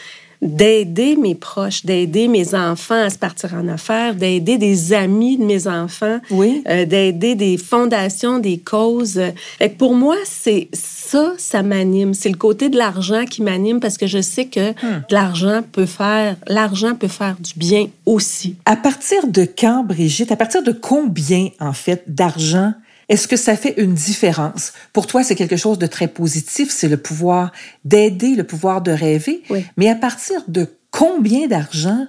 d'aider 0.43 1.15
mes 1.15 1.35
proches, 1.35 1.85
d'aider 1.85 2.27
mes 2.27 2.53
enfants 2.53 3.01
à 3.05 3.09
se 3.09 3.17
partir 3.17 3.53
en 3.53 3.67
affaires, 3.67 4.13
d'aider 4.15 4.57
des 4.57 4.93
amis 4.93 5.37
de 5.37 5.43
mes 5.45 5.67
enfants, 5.67 6.19
oui. 6.29 6.61
euh, 6.69 6.85
d'aider 6.85 7.35
des 7.35 7.57
fondations, 7.57 8.39
des 8.39 8.57
causes. 8.57 9.21
Fait 9.57 9.69
que 9.69 9.77
pour 9.77 9.95
moi, 9.95 10.15
c'est 10.25 10.67
ça, 10.73 11.33
ça 11.37 11.63
m'anime. 11.63 12.13
C'est 12.13 12.29
le 12.29 12.37
côté 12.37 12.69
de 12.69 12.77
l'argent 12.77 13.25
qui 13.25 13.41
m'anime 13.41 13.79
parce 13.79 13.97
que 13.97 14.07
je 14.07 14.21
sais 14.21 14.45
que 14.45 14.71
Hmm. 14.83 15.03
l'argent 15.11 15.61
peut 15.71 15.85
faire, 15.85 16.35
l'argent 16.47 16.95
peut 16.95 17.07
faire 17.07 17.35
du 17.39 17.53
bien 17.55 17.87
aussi. 18.05 18.55
À 18.65 18.75
partir 18.75 19.27
de 19.27 19.45
quand, 19.45 19.83
Brigitte? 19.85 20.31
À 20.31 20.35
partir 20.35 20.63
de 20.63 20.71
combien, 20.71 21.49
en 21.59 21.73
fait, 21.73 22.03
d'argent 22.07 22.73
est-ce 23.09 23.27
que 23.27 23.35
ça 23.35 23.55
fait 23.55 23.75
une 23.77 23.93
différence? 23.93 24.73
Pour 24.93 25.07
toi, 25.07 25.23
c'est 25.23 25.35
quelque 25.35 25.57
chose 25.57 25.77
de 25.77 25.87
très 25.87 26.07
positif, 26.07 26.71
c'est 26.71 26.87
le 26.87 26.97
pouvoir 26.97 27.51
d'aider, 27.85 28.35
le 28.35 28.43
pouvoir 28.43 28.81
de 28.81 28.91
rêver. 28.91 29.43
Oui. 29.49 29.65
Mais 29.77 29.89
à 29.89 29.95
partir 29.95 30.41
de 30.47 30.67
combien 30.91 31.47
d'argent 31.47 32.07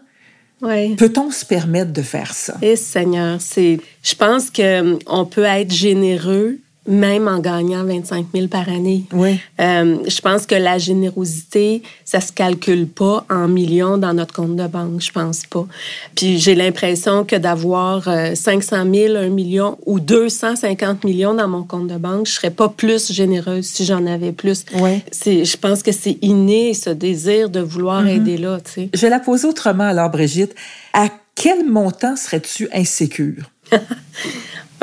peut-on 0.61 1.31
se 1.31 1.45
permettre 1.45 1.93
de 1.93 2.03
faire 2.03 2.33
ça? 2.33 2.57
Et 2.63 2.77
Seigneur, 2.77 3.41
c'est, 3.41 3.81
je 4.03 4.15
pense 4.15 4.51
que 4.51 4.99
on 5.07 5.27
peut 5.27 5.45
être 5.45 5.73
généreux 5.73 6.59
même 6.87 7.29
en 7.29 7.39
gagnant 7.39 7.83
25 7.85 8.27
000 8.35 8.49
par 8.49 8.69
année. 8.69 9.05
Oui. 9.13 9.39
Euh, 9.61 9.97
je 10.07 10.21
pense 10.21 10.45
que 10.47 10.55
la 10.55 10.77
générosité, 10.79 11.83
ça 12.05 12.21
se 12.21 12.31
calcule 12.33 12.87
pas 12.87 13.25
en 13.31 13.49
millions 13.49 13.97
dans 13.99 14.13
notre 14.13 14.35
compte 14.35 14.57
de 14.57 14.67
banque, 14.67 15.01
je 15.01 15.11
pense 15.11 15.47
pas. 15.47 15.67
Puis 16.15 16.39
j'ai 16.39 16.55
l'impression 16.55 17.25
que 17.25 17.37
d'avoir 17.37 18.07
euh, 18.09 18.35
500 18.35 18.85
000, 18.93 19.17
1 19.17 19.29
million 19.31 19.79
ou 19.87 19.99
250 20.01 21.05
millions 21.05 21.35
dans 21.35 21.49
mon 21.49 21.63
compte 21.63 21.89
de 21.89 21.97
banque, 21.97 22.27
je 22.27 22.33
serais 22.33 22.51
pas 22.51 22.69
plus 22.69 23.13
généreuse 23.13 23.65
si 23.65 23.85
j'en 23.85 24.05
avais 24.07 24.33
plus. 24.33 24.65
Oui. 24.75 25.01
C'est, 25.11 25.45
je 25.45 25.57
pense 25.57 25.83
que 25.83 25.93
c'est 25.93 26.19
inné 26.23 26.75
ce 26.75 26.91
désir 26.91 27.49
de 27.49 27.61
vouloir 27.61 28.03
Mhm. 28.03 28.09
aider 28.09 28.37
là, 28.37 28.59
tu 28.65 28.71
sais. 28.73 28.89
Je 28.93 29.01
vais 29.01 29.11
la 29.11 29.21
poser 29.21 29.47
autrement 29.47 29.85
alors, 29.85 30.11
Brigitte. 30.11 30.55
À 30.93 31.09
quel 31.35 31.65
montant 31.69 32.15
serais-tu 32.17 32.69
insécure? 32.73 33.51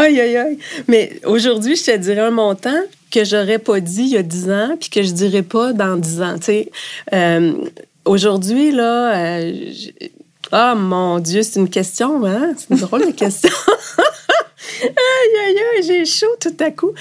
Aïe, 0.01 0.19
aïe, 0.19 0.35
aïe. 0.35 0.57
Mais 0.87 1.19
aujourd'hui, 1.25 1.75
je 1.75 1.83
te 1.83 1.95
dirais 1.95 2.21
un 2.21 2.31
montant 2.31 2.81
que 3.11 3.23
j'aurais 3.23 3.59
pas 3.59 3.79
dit 3.79 4.01
il 4.01 4.07
y 4.07 4.17
a 4.17 4.23
10 4.23 4.49
ans, 4.49 4.75
puis 4.79 4.89
que 4.89 5.03
je 5.03 5.11
dirais 5.11 5.43
pas 5.43 5.73
dans 5.73 5.95
10 5.95 6.21
ans. 6.23 6.35
Euh, 7.13 7.53
aujourd'hui, 8.05 8.71
là, 8.71 9.39
ah 10.51 10.73
mon 10.73 11.19
Dieu, 11.19 11.43
c'est 11.43 11.59
une 11.59 11.69
question, 11.69 12.25
hein? 12.25 12.53
C'est 12.57 12.71
une 12.71 12.79
drôle 12.79 13.05
de 13.05 13.11
question. 13.11 13.51
aïe, 14.81 14.89
aïe, 15.45 15.57
aïe, 15.75 15.83
j'ai 15.85 16.05
chaud 16.05 16.35
tout 16.39 16.57
à 16.59 16.71
coup. 16.71 16.93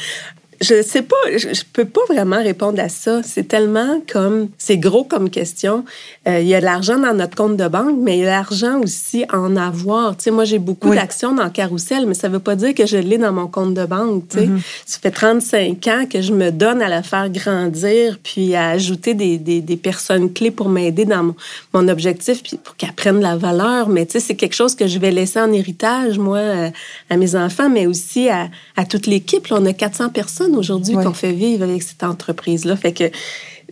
Je 0.62 0.82
sais 0.82 1.00
pas, 1.00 1.16
je, 1.32 1.54
je 1.54 1.62
peux 1.72 1.86
pas 1.86 2.02
vraiment 2.10 2.36
répondre 2.36 2.78
à 2.80 2.90
ça. 2.90 3.22
C'est 3.22 3.48
tellement 3.48 4.02
comme, 4.12 4.48
c'est 4.58 4.76
gros 4.76 5.04
comme 5.04 5.30
question. 5.30 5.86
Euh, 6.28 6.40
il 6.40 6.48
y 6.48 6.54
a 6.54 6.60
de 6.60 6.66
l'argent 6.66 6.98
dans 6.98 7.14
notre 7.14 7.34
compte 7.34 7.56
de 7.56 7.66
banque, 7.66 7.96
mais 7.98 8.18
il 8.18 8.20
y 8.20 8.22
a 8.24 8.26
de 8.26 8.30
l'argent 8.30 8.78
aussi 8.82 9.24
à 9.30 9.38
en 9.40 9.56
avoir. 9.56 10.18
Tu 10.18 10.24
sais, 10.24 10.30
moi, 10.30 10.44
j'ai 10.44 10.58
beaucoup 10.58 10.90
Oui. 10.90 10.96
d'actions 10.96 11.34
dans 11.34 11.48
Carousel, 11.48 12.04
mais 12.06 12.12
ça 12.12 12.28
veut 12.28 12.40
pas 12.40 12.56
dire 12.56 12.74
que 12.74 12.84
je 12.84 12.98
l'ai 12.98 13.16
dans 13.16 13.32
mon 13.32 13.46
compte 13.46 13.72
de 13.72 13.86
banque. 13.86 14.28
Tu 14.28 14.38
sais, 14.38 14.46
Mhm. 14.48 14.60
ça 14.84 14.98
fait 15.00 15.10
35 15.10 15.86
ans 15.88 16.04
que 16.10 16.20
je 16.20 16.32
me 16.34 16.50
donne 16.50 16.82
à 16.82 16.90
la 16.90 17.02
faire 17.02 17.30
grandir, 17.30 18.18
puis 18.22 18.54
à 18.54 18.68
ajouter 18.68 19.14
des, 19.14 19.38
des, 19.38 19.62
des 19.62 19.76
personnes 19.78 20.30
clés 20.30 20.50
pour 20.50 20.68
m'aider 20.68 21.06
dans 21.06 21.22
mon, 21.22 21.34
mon 21.72 21.88
objectif, 21.88 22.42
puis 22.42 22.58
pour 22.62 22.76
qu'elles 22.76 22.92
prennent 22.92 23.22
la 23.22 23.36
valeur. 23.38 23.88
Mais 23.88 24.04
tu 24.04 24.12
sais, 24.12 24.20
c'est 24.20 24.34
quelque 24.36 24.54
chose 24.54 24.74
que 24.74 24.86
je 24.86 24.98
vais 24.98 25.10
laisser 25.10 25.40
en 25.40 25.50
héritage, 25.52 26.18
moi, 26.18 26.36
euh, 26.36 26.70
à 27.08 27.16
mes 27.16 27.34
enfants, 27.34 27.70
mais 27.70 27.86
aussi 27.86 28.28
à, 28.28 28.48
à 28.76 28.84
toute 28.84 29.06
l'équipe. 29.06 29.46
Là, 29.46 29.56
on 29.58 29.64
a 29.64 29.72
400 29.72 30.10
personnes 30.10 30.49
aujourd'hui 30.56 30.94
Ouais. 30.96 31.04
qu'on 31.04 31.12
fait 31.14 31.32
vivre 31.32 31.64
avec 31.64 31.82
cette 31.82 32.02
entreprise-là. 32.02 32.76
Fait 32.76 32.92
que 32.92 33.04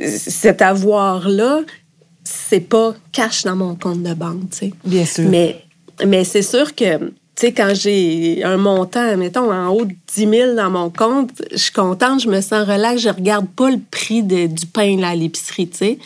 cet 0.07 0.63
avoir-là, 0.63 1.61
c'est 2.25 2.61
pas 2.61 2.95
cash 3.13 3.45
dans 3.45 3.57
mon 3.57 3.75
compte 3.75 4.03
de 4.03 4.15
banque, 4.15 4.51
tu 4.51 4.59
sais. 4.59 4.73
Bien 4.85 5.05
sûr. 5.07 5.29
Mais, 5.29 5.63
mais 6.07 6.25
c'est 6.25 6.43
sûr 6.43 6.75
que, 6.75 6.99
tu 6.99 7.13
sais, 7.37 7.53
quand 7.53 7.73
j'ai 7.75 8.43
un 8.45 8.57
montant, 8.59 9.17
mettons, 9.17 9.51
en 9.53 9.69
haut 9.71 9.85
de 9.85 9.95
10 10.15 10.29
000 10.29 10.55
dans 10.55 10.71
mon 10.71 10.91
compte, 10.91 11.31
je 11.53 11.57
suis 11.57 11.73
contente, 11.73 12.23
je 12.23 12.29
me 12.29 12.41
sens 12.41 12.67
relax, 12.69 13.01
je 13.03 13.09
regarde 13.09 13.47
pas 13.49 13.71
le 13.71 13.81
prix 13.91 14.23
de- 14.23 14.47
du 14.47 14.67
pain 14.67 14.97
là, 14.99 15.09
à 15.11 15.15
l'épicerie, 15.17 15.69
tu 15.69 15.79
sais. 15.79 15.99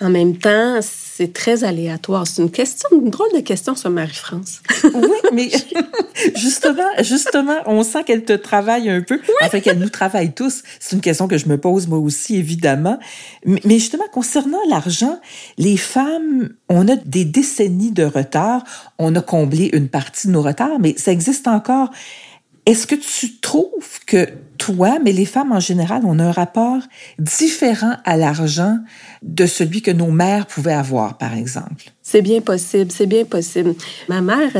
En 0.00 0.10
même 0.10 0.36
temps, 0.36 0.80
c'est 1.18 1.32
très 1.32 1.64
aléatoire. 1.64 2.28
C'est 2.28 2.42
une 2.42 2.50
question, 2.50 2.88
une 2.92 3.10
drôle 3.10 3.32
de 3.34 3.40
question 3.40 3.74
sur 3.74 3.90
Marie-France. 3.90 4.60
Oui, 4.84 5.18
mais 5.32 5.48
justement, 6.36 6.88
justement, 7.00 7.56
on 7.66 7.82
sent 7.82 8.04
qu'elle 8.04 8.24
te 8.24 8.34
travaille 8.34 8.88
un 8.88 9.02
peu. 9.02 9.18
Enfin, 9.42 9.58
qu'elle 9.58 9.80
nous 9.80 9.88
travaille 9.88 10.32
tous. 10.32 10.62
C'est 10.78 10.94
une 10.94 11.02
question 11.02 11.26
que 11.26 11.36
je 11.36 11.48
me 11.48 11.58
pose 11.58 11.88
moi 11.88 11.98
aussi, 11.98 12.36
évidemment. 12.36 13.00
Mais 13.44 13.80
justement, 13.80 14.04
concernant 14.12 14.60
l'argent, 14.68 15.18
les 15.56 15.76
femmes, 15.76 16.50
on 16.68 16.86
a 16.86 16.94
des 16.94 17.24
décennies 17.24 17.90
de 17.90 18.04
retard. 18.04 18.62
On 19.00 19.12
a 19.16 19.20
comblé 19.20 19.70
une 19.72 19.88
partie 19.88 20.28
de 20.28 20.32
nos 20.32 20.42
retards, 20.42 20.78
mais 20.78 20.94
ça 20.96 21.10
existe 21.10 21.48
encore. 21.48 21.90
Est-ce 22.68 22.86
que 22.86 22.96
tu 22.96 23.38
trouves 23.38 24.04
que 24.06 24.28
toi, 24.58 24.98
mais 25.02 25.12
les 25.12 25.24
femmes 25.24 25.52
en 25.52 25.58
général, 25.58 26.02
on 26.04 26.18
a 26.18 26.24
un 26.24 26.32
rapport 26.32 26.82
différent 27.18 27.96
à 28.04 28.18
l'argent 28.18 28.78
de 29.22 29.46
celui 29.46 29.80
que 29.80 29.90
nos 29.90 30.10
mères 30.10 30.46
pouvaient 30.46 30.74
avoir, 30.74 31.16
par 31.16 31.32
exemple? 31.32 31.84
C'est 32.10 32.22
bien 32.22 32.40
possible, 32.40 32.90
c'est 32.90 33.04
bien 33.04 33.26
possible. 33.26 33.74
Ma 34.08 34.22
mère, 34.22 34.50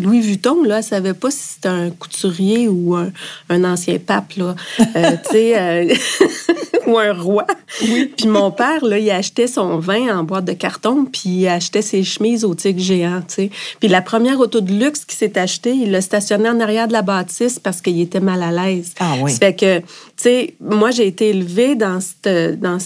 Louis 0.00 0.22
Vuitton, 0.22 0.62
là, 0.62 0.78
elle 0.78 0.82
savait 0.82 1.12
pas 1.12 1.30
si 1.30 1.42
c'était 1.42 1.68
un 1.68 1.90
couturier 1.90 2.66
ou 2.66 2.96
un, 2.96 3.64
ancien 3.64 3.98
pape, 3.98 4.32
là. 4.38 4.54
Euh, 4.96 5.10
tu 5.26 5.32
sais, 5.32 5.60
euh, 5.60 5.94
ou 6.86 6.96
un 6.98 7.12
roi. 7.12 7.46
Puis 7.78 8.26
mon 8.26 8.50
père, 8.50 8.82
là, 8.86 8.98
il 8.98 9.10
achetait 9.10 9.48
son 9.48 9.76
vin 9.76 10.18
en 10.18 10.24
boîte 10.24 10.46
de 10.46 10.54
carton, 10.54 11.04
puis 11.04 11.28
il 11.28 11.48
achetait 11.48 11.82
ses 11.82 12.04
chemises 12.04 12.42
au 12.42 12.54
tigre 12.54 12.80
géant, 12.80 13.20
tu 13.20 13.34
sais. 13.34 13.50
Puis 13.80 13.90
la 13.90 14.00
première 14.00 14.40
auto 14.40 14.62
de 14.62 14.72
luxe 14.72 15.04
qu'il 15.04 15.18
s'est 15.18 15.38
acheté, 15.38 15.72
il 15.74 15.90
l'a 15.90 16.00
stationné 16.00 16.48
en 16.48 16.58
arrière 16.58 16.88
de 16.88 16.94
la 16.94 17.02
bâtisse 17.02 17.58
parce 17.58 17.82
qu'il 17.82 18.00
était 18.00 18.20
mal 18.20 18.42
à 18.42 18.50
l'aise. 18.50 18.94
Ah 18.98 19.16
oui. 19.20 19.30
Ça 19.30 19.40
fait 19.40 19.54
que, 19.54 19.78
tu 19.80 19.84
sais, 20.16 20.54
moi, 20.58 20.90
j'ai 20.90 21.06
été 21.06 21.28
élevée 21.28 21.74
dans 21.74 22.00
cette, 22.00 22.58
dans 22.58 22.78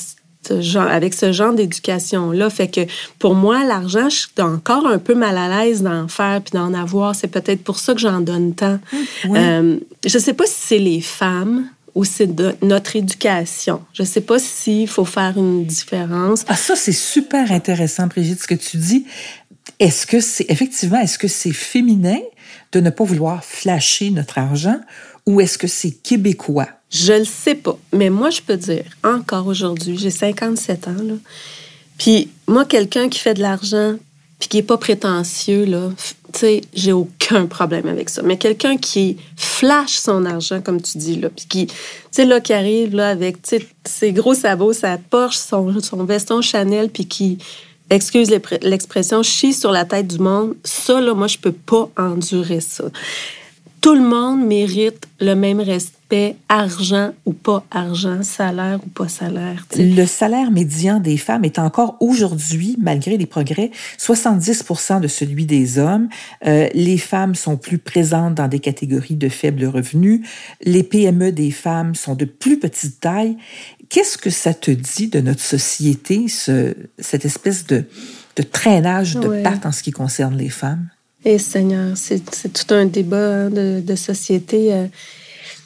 genre, 0.61 0.87
avec 0.87 1.15
ce 1.15 1.33
genre 1.33 1.55
d'éducation-là. 1.55 2.51
Fait 2.51 2.69
que 2.69 2.81
pour 3.19 3.35
moi, 3.35 3.65
l'argent, 3.65 4.09
je 4.09 4.17
suis 4.17 4.29
encore 4.39 4.87
un 4.87 4.99
peu 4.99 5.15
mal 5.15 5.37
à 5.37 5.65
l'aise 5.65 5.83
d'en 5.83 6.09
faire 6.09 6.41
puis 6.43 6.53
d'en 6.53 6.75
avoir. 6.75 7.15
C'est 7.15 7.29
peut-être 7.29 7.63
pour 7.63 7.79
ça 7.79 7.95
que 7.95 8.01
j'en 8.01 8.21
donne 8.21 8.55
tant. 8.55 8.79
Euh, 9.27 9.79
je 10.07 10.19
ne 10.19 10.23
sais 10.23 10.33
pas 10.33 10.47
si 10.47 10.55
c'est 10.57 10.79
les 10.79 11.01
femmes 11.01 11.69
ou 11.95 12.05
c'est 12.05 12.29
notre 12.63 12.97
éducation. 12.97 13.83
Je 13.93 14.03
ne 14.03 14.07
sais 14.07 14.21
pas 14.21 14.39
s'il 14.39 14.89
faut 14.89 15.05
faire 15.05 15.37
une 15.37 15.65
différence. 15.65 16.45
Ah, 16.49 16.57
ça, 16.57 16.77
c'est 16.77 16.93
super 16.93 17.51
intéressant, 17.51 18.07
Brigitte, 18.07 18.41
ce 18.41 18.47
que 18.47 18.55
tu 18.55 18.77
dis. 18.77 19.05
Est-ce 19.81 20.07
que 20.07 20.21
c'est, 20.21 20.47
effectivement, 20.49 21.01
est-ce 21.01 21.19
que 21.19 21.29
c'est 21.29 21.53
féminin 21.53 22.19
de 22.73 22.81
ne 22.81 22.91
pas 22.91 23.05
vouloir 23.05 23.45
flasher 23.45 24.11
notre 24.11 24.39
argent 24.39 24.81
ou 25.29 25.43
est-ce 25.43 25.59
que 25.59 25.67
c'est 25.67 25.91
québécois? 25.91 26.69
Je 26.91 27.13
le 27.13 27.27
sais 27.27 27.55
pas. 27.55 27.79
Mais 27.93 28.09
moi, 28.09 28.31
je 28.31 28.41
peux 28.41 28.57
dire, 28.57 28.85
encore 29.05 29.47
aujourd'hui, 29.47 29.99
j'ai 29.99 30.11
57 30.11 30.89
ans, 30.89 31.03
là. 31.05 31.15
Puis 31.99 32.31
moi, 32.47 32.65
quelqu'un 32.65 33.11
qui 33.11 33.19
fait 33.19 33.35
de 33.35 33.43
l'argent 33.43 33.97
puis 34.39 34.49
qui 34.49 34.57
n'est 34.57 34.63
pas 34.63 34.79
prétentieux, 34.79 35.67
là, 35.67 35.91
tu 36.33 36.39
sais, 36.39 36.61
j'ai 36.73 36.93
aucun 36.93 37.45
problème 37.45 37.89
avec 37.89 38.09
ça. 38.09 38.23
Mais 38.23 38.39
quelqu'un 38.39 38.79
qui 38.79 39.19
flash 39.37 39.99
son 39.99 40.25
argent, 40.25 40.63
comme 40.63 40.81
tu 40.81 40.97
dis, 40.97 41.17
là, 41.17 41.29
puis 41.29 41.45
qui, 41.47 41.67
tu 41.67 41.75
sais, 42.11 42.25
là, 42.25 42.41
qui 42.41 42.55
arrive, 42.55 42.95
là, 42.95 43.11
avec, 43.11 43.37
ses 43.85 44.13
gros 44.13 44.35
sabots, 44.35 44.73
sa 44.73 44.97
Porsche, 44.97 45.37
son, 45.37 45.79
son 45.81 46.05
veston 46.05 46.41
Chanel, 46.41 46.89
puis 46.89 47.07
qui, 47.07 47.37
excuse 47.91 48.31
l'expression, 48.63 49.23
chie 49.23 49.53
sur 49.53 49.73
la 49.73 49.85
tête 49.85 50.07
du 50.07 50.21
monde, 50.21 50.55
ça, 50.65 51.03
là, 51.03 51.13
moi, 51.13 51.27
je 51.27 51.37
peux 51.37 51.53
pas 51.53 51.91
endurer 51.99 52.61
ça 52.61 52.85
tout 53.81 53.95
le 53.95 54.01
monde 54.01 54.45
mérite 54.45 55.07
le 55.21 55.35
même 55.35 55.61
respect, 55.61 56.37
argent 56.49 57.13
ou 57.27 57.33
pas 57.33 57.65
argent, 57.71 58.23
salaire 58.23 58.81
ou 58.85 58.89
pas 58.89 59.09
salaire. 59.09 59.67
Le 59.77 60.07
salaire 60.07 60.51
médian 60.51 61.01
des 61.01 61.17
femmes 61.17 61.45
est 61.45 61.59
encore 61.59 61.97
aujourd'hui, 62.01 62.77
malgré 62.81 63.17
les 63.17 63.27
progrès, 63.27 63.71
70 63.99 64.65
de 65.03 65.09
celui 65.09 65.47
des 65.47 65.79
hommes. 65.79 66.09
Euh, 66.47 66.69
les 66.75 66.99
femmes 66.99 67.35
sont 67.35 67.57
plus 67.57 67.79
présentes 67.79 68.35
dans 68.35 68.49
des 68.49 68.61
catégories 68.61 69.17
de 69.17 69.29
faibles 69.29 69.67
revenus. 69.67 70.27
Les 70.63 70.83
PME 70.83 71.33
des 71.33 71.51
femmes 71.51 71.95
sont 71.95 72.15
de 72.15 72.25
plus 72.25 72.59
petite 72.59 73.01
taille. 73.01 73.37
Qu'est-ce 73.89 74.19
que 74.19 74.31
ça 74.31 74.55
te 74.55 74.71
dit 74.71 75.09
de 75.09 75.21
notre 75.21 75.43
société, 75.43 76.29
ce, 76.29 76.75
cette 76.99 77.25
espèce 77.25 77.67
de, 77.67 77.85
de 78.37 78.43
traînage 78.43 79.15
de 79.15 79.43
pattes 79.43 79.67
en 79.67 79.73
ce 79.73 79.83
qui 79.83 79.93
concerne 79.93 80.37
les 80.37 80.51
femmes? 80.51 80.89
Eh 81.25 81.39
Seigneur, 81.39 81.97
c'est 81.97 82.23
tout 82.53 82.75
un 82.75 82.87
débat 82.87 83.47
hein, 83.47 83.51
de, 83.51 83.95
société. 83.97 84.73
Euh. 84.73 84.87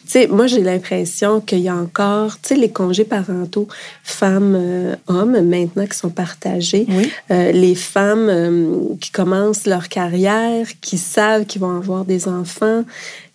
Tu 0.05 0.19
sais, 0.19 0.27
moi, 0.27 0.47
j'ai 0.47 0.63
l'impression 0.63 1.41
qu'il 1.41 1.61
y 1.61 1.69
a 1.69 1.77
encore, 1.77 2.41
tu 2.41 2.49
sais, 2.49 2.57
les 2.57 2.71
congés 2.71 3.05
parentaux 3.05 3.69
femmes-hommes 4.03 5.35
euh, 5.37 5.43
maintenant 5.43 5.87
qui 5.87 5.97
sont 5.97 6.11
partagés. 6.11 6.87
Euh, 7.31 7.53
les 7.53 7.75
femmes 7.75 8.97
qui 9.01 9.11
commencent 9.11 9.67
leur 9.67 9.89
carrière, 9.89 10.67
qui 10.81 10.99
savent 10.99 11.45
qu'ils 11.45 11.61
vont 11.61 11.77
avoir 11.77 12.05
des 12.05 12.29
enfants, 12.29 12.85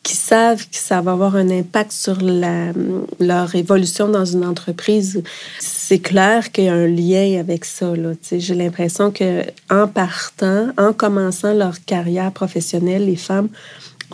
qui 0.07 0.15
savent 0.15 0.63
que 0.63 0.77
ça 0.77 1.01
va 1.01 1.11
avoir 1.11 1.35
un 1.35 1.49
impact 1.49 1.91
sur 1.91 2.21
la, 2.21 2.71
leur 3.19 3.53
évolution 3.55 4.07
dans 4.07 4.23
une 4.23 4.45
entreprise, 4.45 5.21
c'est 5.59 5.99
clair 5.99 6.53
qu'il 6.53 6.63
y 6.63 6.69
a 6.69 6.75
un 6.75 6.87
lien 6.87 7.37
avec 7.37 7.65
ça. 7.65 7.91
J'ai 8.31 8.55
l'impression 8.55 9.11
que 9.11 9.43
en 9.69 9.85
partant, 9.89 10.69
en 10.77 10.93
commençant 10.93 11.53
leur 11.53 11.83
carrière 11.83 12.31
professionnelle, 12.31 13.05
les 13.05 13.17
femmes 13.17 13.49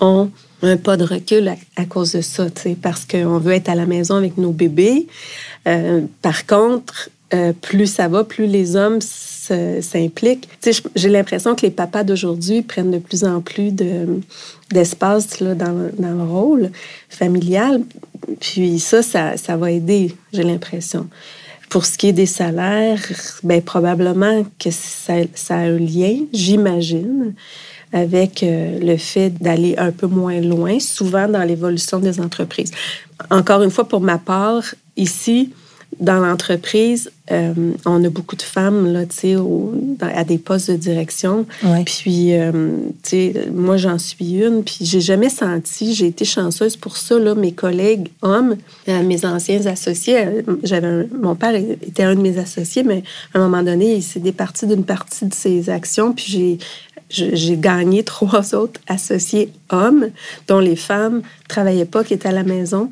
ont 0.01 0.31
un 0.63 0.77
pas 0.77 0.97
de 0.97 1.03
recul 1.03 1.53
à, 1.75 1.85
cause 1.85 2.13
de 2.13 2.21
ça, 2.21 2.47
parce 2.81 3.05
qu'on 3.05 3.37
veut 3.37 3.53
être 3.53 3.69
à 3.69 3.75
la 3.75 3.85
maison 3.85 4.15
avec 4.15 4.39
nos 4.39 4.51
bébés. 4.51 5.05
Euh, 5.67 6.01
par 6.23 6.47
contre, 6.47 7.09
euh, 7.33 7.53
plus 7.53 7.87
ça 7.87 8.07
va, 8.07 8.23
plus 8.23 8.45
les 8.45 8.75
hommes 8.75 8.99
s'impliquent. 9.01 10.47
J'ai 10.95 11.09
l'impression 11.09 11.55
que 11.55 11.63
les 11.63 11.71
papas 11.71 12.03
d'aujourd'hui 12.03 12.61
prennent 12.61 12.91
de 12.91 12.99
plus 12.99 13.23
en 13.23 13.41
plus 13.41 13.71
d'espace 14.71 15.41
dans, 15.41 15.91
le 15.99 16.23
rôle 16.23 16.71
familial. 17.09 17.81
Puis 18.39 18.79
ça, 18.79 19.01
ça, 19.03 19.57
va 19.57 19.71
aider, 19.71 20.15
j'ai 20.31 20.43
l'impression. 20.43 21.07
Pour 21.69 21.85
ce 21.85 21.97
qui 21.97 22.07
est 22.07 22.13
des 22.13 22.27
salaires, 22.27 23.01
ben, 23.43 23.61
probablement 23.61 24.45
que 24.59 24.69
ça, 24.71 25.15
ça 25.33 25.55
a 25.55 25.59
un 25.59 25.77
lien, 25.77 26.19
j'imagine, 26.31 27.33
avec 27.91 28.43
euh, 28.43 28.79
le 28.79 28.97
fait 28.97 29.29
d'aller 29.29 29.75
un 29.77 29.91
peu 29.91 30.07
moins 30.07 30.39
loin, 30.39 30.79
souvent 30.79 31.27
dans 31.27 31.43
l'évolution 31.43 31.99
des 31.99 32.19
entreprises. 32.19 32.71
Encore 33.29 33.61
une 33.61 33.71
fois, 33.71 33.87
pour 33.87 34.01
ma 34.01 34.17
part, 34.17 34.63
ici, 34.97 35.51
dans 35.99 36.19
l'entreprise, 36.19 37.11
euh, 37.31 37.53
on 37.85 38.03
a 38.03 38.09
beaucoup 38.09 38.35
de 38.35 38.41
femmes 38.41 38.91
là, 38.91 39.03
au, 39.39 39.73
à 40.01 40.23
des 40.25 40.37
postes 40.37 40.69
de 40.69 40.75
direction. 40.75 41.45
Puis, 41.85 42.33
euh, 42.33 42.51
moi, 43.53 43.77
j'en 43.77 43.97
suis 43.97 44.33
une. 44.43 44.63
Puis, 44.63 44.79
j'ai 44.81 44.99
jamais 44.99 45.29
senti, 45.29 45.93
j'ai 45.93 46.07
été 46.07 46.25
chanceuse 46.25 46.75
pour 46.75 46.97
ça. 46.97 47.17
Là, 47.17 47.33
mes 47.33 47.53
collègues 47.53 48.09
hommes, 48.21 48.57
euh, 48.89 49.03
mes 49.03 49.25
anciens 49.25 49.65
associés, 49.65 50.43
j'avais 50.63 51.07
mon 51.21 51.35
père 51.35 51.55
était 51.55 52.03
un 52.03 52.15
de 52.15 52.21
mes 52.21 52.37
associés, 52.37 52.83
mais 52.83 53.03
à 53.33 53.39
un 53.39 53.47
moment 53.47 53.63
donné, 53.63 53.95
il 53.95 54.03
s'est 54.03 54.19
départi 54.19 54.67
d'une 54.67 54.83
partie 54.83 55.25
de 55.25 55.33
ses 55.33 55.69
actions. 55.69 56.11
Puis, 56.11 56.25
j'ai 56.27 56.57
j'ai 57.13 57.57
gagné 57.57 58.03
trois 58.03 58.55
autres 58.55 58.81
associés 58.87 59.51
hommes, 59.69 60.09
dont 60.47 60.59
les 60.59 60.75
femmes 60.75 61.21
travaillaient 61.47 61.85
pas, 61.85 62.03
qui 62.03 62.13
étaient 62.13 62.29
à 62.29 62.33
la 62.33 62.43
maison. 62.43 62.89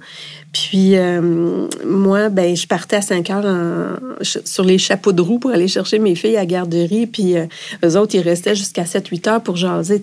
Puis 0.54 0.98
euh, 0.98 1.68
moi, 1.86 2.28
ben, 2.30 2.56
je 2.56 2.68
partais 2.68 2.98
à 2.98 3.02
5 3.02 3.30
heures 3.30 4.00
sur 4.22 4.66
les 4.66 4.78
chapeaux 4.78 5.14
de 5.14 5.22
roue 5.22 5.40
pour 5.40 5.52
aller 5.52 5.70
chercher 5.70 5.98
mes 5.98 6.16
filles 6.16 6.36
à 6.36 6.42
la 6.42 6.46
garderie. 6.46 7.08
Puis 7.08 7.38
euh, 7.38 7.46
eux 7.86 7.98
autres, 7.98 8.16
ils 8.16 8.22
restaient 8.22 8.56
jusqu'à 8.56 8.84
7-8 8.84 9.30
heures 9.30 9.42
pour 9.42 9.56
jaser 9.56 10.02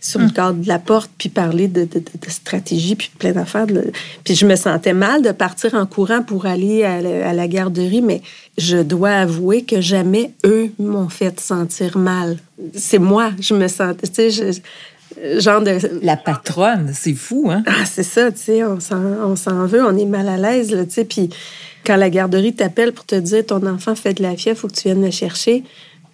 sur 0.00 0.20
le 0.20 0.26
hum. 0.26 0.32
cadre 0.32 0.58
de 0.60 0.68
la 0.68 0.78
porte, 0.78 1.10
puis 1.18 1.28
parler 1.28 1.68
de, 1.68 1.84
de, 1.84 1.98
de 1.98 2.30
stratégie, 2.30 2.94
puis 2.94 3.10
plein 3.18 3.32
d'affaires. 3.32 3.66
Puis 4.24 4.34
je 4.34 4.46
me 4.46 4.56
sentais 4.56 4.94
mal 4.94 5.20
de 5.20 5.32
partir 5.32 5.74
en 5.74 5.84
courant 5.84 6.22
pour 6.22 6.46
aller 6.46 6.84
à 6.84 7.02
la, 7.02 7.28
à 7.28 7.32
la 7.34 7.46
garderie, 7.46 8.02
mais 8.02 8.22
je 8.56 8.78
dois 8.78 9.10
avouer 9.10 9.64
que 9.64 9.80
jamais 9.82 10.32
eux 10.46 10.70
m'ont 10.78 11.10
fait 11.10 11.38
sentir 11.40 11.98
mal. 11.98 12.38
C'est 12.74 12.98
moi, 12.98 13.32
je 13.40 13.54
me 13.54 13.68
sentais, 13.68 14.06
tu 14.08 14.30
sais, 14.30 14.62
genre 15.38 15.60
de... 15.60 15.78
La 16.02 16.16
patronne, 16.16 16.92
c'est 16.94 17.14
fou, 17.14 17.50
hein? 17.50 17.62
Ah, 17.66 17.84
c'est 17.84 18.02
ça, 18.02 18.30
tu 18.32 18.38
sais, 18.38 18.64
on 18.64 18.80
s'en 18.80 19.66
veut, 19.66 19.84
on 19.84 19.96
est 19.96 20.06
mal 20.06 20.28
à 20.28 20.36
l'aise, 20.36 20.70
tu 20.88 20.94
sais, 20.94 21.04
puis 21.04 21.30
quand 21.84 21.96
la 21.96 22.10
garderie 22.10 22.54
t'appelle 22.54 22.92
pour 22.92 23.04
te 23.04 23.14
dire 23.14 23.44
ton 23.46 23.66
enfant 23.66 23.94
fait 23.94 24.14
de 24.14 24.22
la 24.22 24.36
fièvre, 24.36 24.58
faut 24.58 24.68
que 24.68 24.74
tu 24.74 24.88
viennes 24.88 25.04
le 25.04 25.10
chercher, 25.10 25.64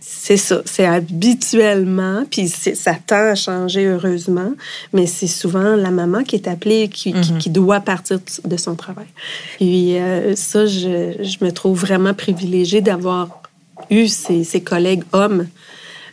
c'est 0.00 0.38
ça, 0.38 0.62
c'est 0.64 0.86
habituellement, 0.86 2.24
puis 2.30 2.48
ça 2.48 2.94
tend 3.06 3.30
à 3.30 3.34
changer 3.34 3.86
heureusement, 3.86 4.52
mais 4.94 5.06
c'est 5.06 5.26
souvent 5.26 5.76
la 5.76 5.90
maman 5.90 6.24
qui 6.24 6.36
est 6.36 6.48
appelée, 6.48 6.88
qui, 6.88 7.12
qui, 7.12 7.20
mm-hmm. 7.20 7.52
doit 7.52 7.80
partir 7.80 8.18
de 8.44 8.56
son 8.56 8.76
travail. 8.76 9.06
Et 9.60 10.00
euh, 10.00 10.34
ça, 10.36 10.64
je, 10.64 11.22
je, 11.22 11.44
me 11.44 11.50
trouve 11.52 11.78
vraiment 11.78 12.14
privilégiée 12.14 12.80
d'avoir 12.80 13.42
eu 13.90 14.08
ces, 14.08 14.42
ces 14.42 14.62
collègues 14.62 15.04
hommes 15.12 15.46